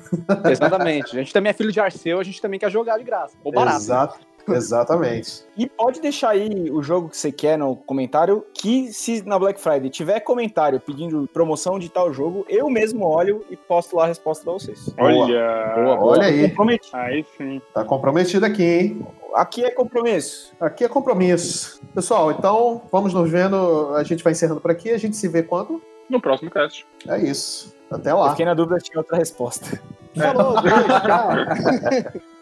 Exatamente. 0.49 1.15
A 1.15 1.19
gente 1.19 1.33
também 1.33 1.49
é 1.49 1.53
filho 1.53 1.71
de 1.71 1.79
Arceu, 1.79 2.19
a 2.19 2.23
gente 2.23 2.41
também 2.41 2.59
quer 2.59 2.69
jogar 2.69 2.97
de 2.97 3.03
graça. 3.03 3.35
Ou 3.43 3.51
barato. 3.51 3.77
Exato. 3.77 4.28
Exatamente. 4.47 5.43
E 5.57 5.67
pode 5.67 6.01
deixar 6.01 6.29
aí 6.29 6.69
o 6.71 6.81
jogo 6.81 7.09
que 7.09 7.17
você 7.17 7.31
quer 7.31 7.57
no 7.57 7.75
comentário, 7.75 8.45
que 8.53 8.91
se 8.93 9.21
na 9.25 9.37
Black 9.37 9.59
Friday 9.59 9.89
tiver 9.89 10.19
comentário 10.21 10.79
pedindo 10.79 11.27
promoção 11.33 11.77
de 11.77 11.89
tal 11.89 12.13
jogo, 12.13 12.45
eu 12.49 12.69
mesmo 12.69 13.05
olho 13.05 13.45
e 13.49 13.55
posto 13.55 13.95
lá 13.95 14.05
a 14.05 14.07
resposta 14.07 14.43
pra 14.43 14.53
vocês. 14.53 14.89
Olha. 14.97 15.73
Boa, 15.75 16.03
olha 16.03 16.25
aí. 16.27 16.49
Comprometi. 16.49 16.89
Aí 16.93 17.25
sim. 17.37 17.61
Tá 17.73 17.83
comprometido 17.83 18.45
aqui, 18.45 18.63
hein? 18.63 19.07
Aqui 19.35 19.63
é 19.63 19.71
compromisso. 19.71 20.53
Aqui 20.59 20.83
é 20.83 20.87
compromisso. 20.87 21.81
Pessoal, 21.93 22.31
então 22.31 22.81
vamos 22.91 23.13
nos 23.13 23.29
vendo. 23.29 23.93
A 23.95 24.03
gente 24.03 24.23
vai 24.23 24.31
encerrando 24.33 24.59
por 24.61 24.71
aqui. 24.71 24.89
A 24.91 24.97
gente 24.97 25.15
se 25.15 25.27
vê 25.27 25.43
quando? 25.43 25.81
No 26.09 26.19
próximo 26.19 26.49
cast. 26.49 26.85
É 27.07 27.19
isso. 27.19 27.75
Até 27.91 28.11
Eu 28.11 28.17
lá. 28.17 28.31
fiquei 28.31 28.45
na 28.45 28.53
dúvida, 28.53 28.79
tinha 28.79 28.97
outra 28.97 29.17
resposta. 29.17 29.79
Falou, 30.15 30.61
beijo, 30.61 30.77
tchau. 30.77 32.21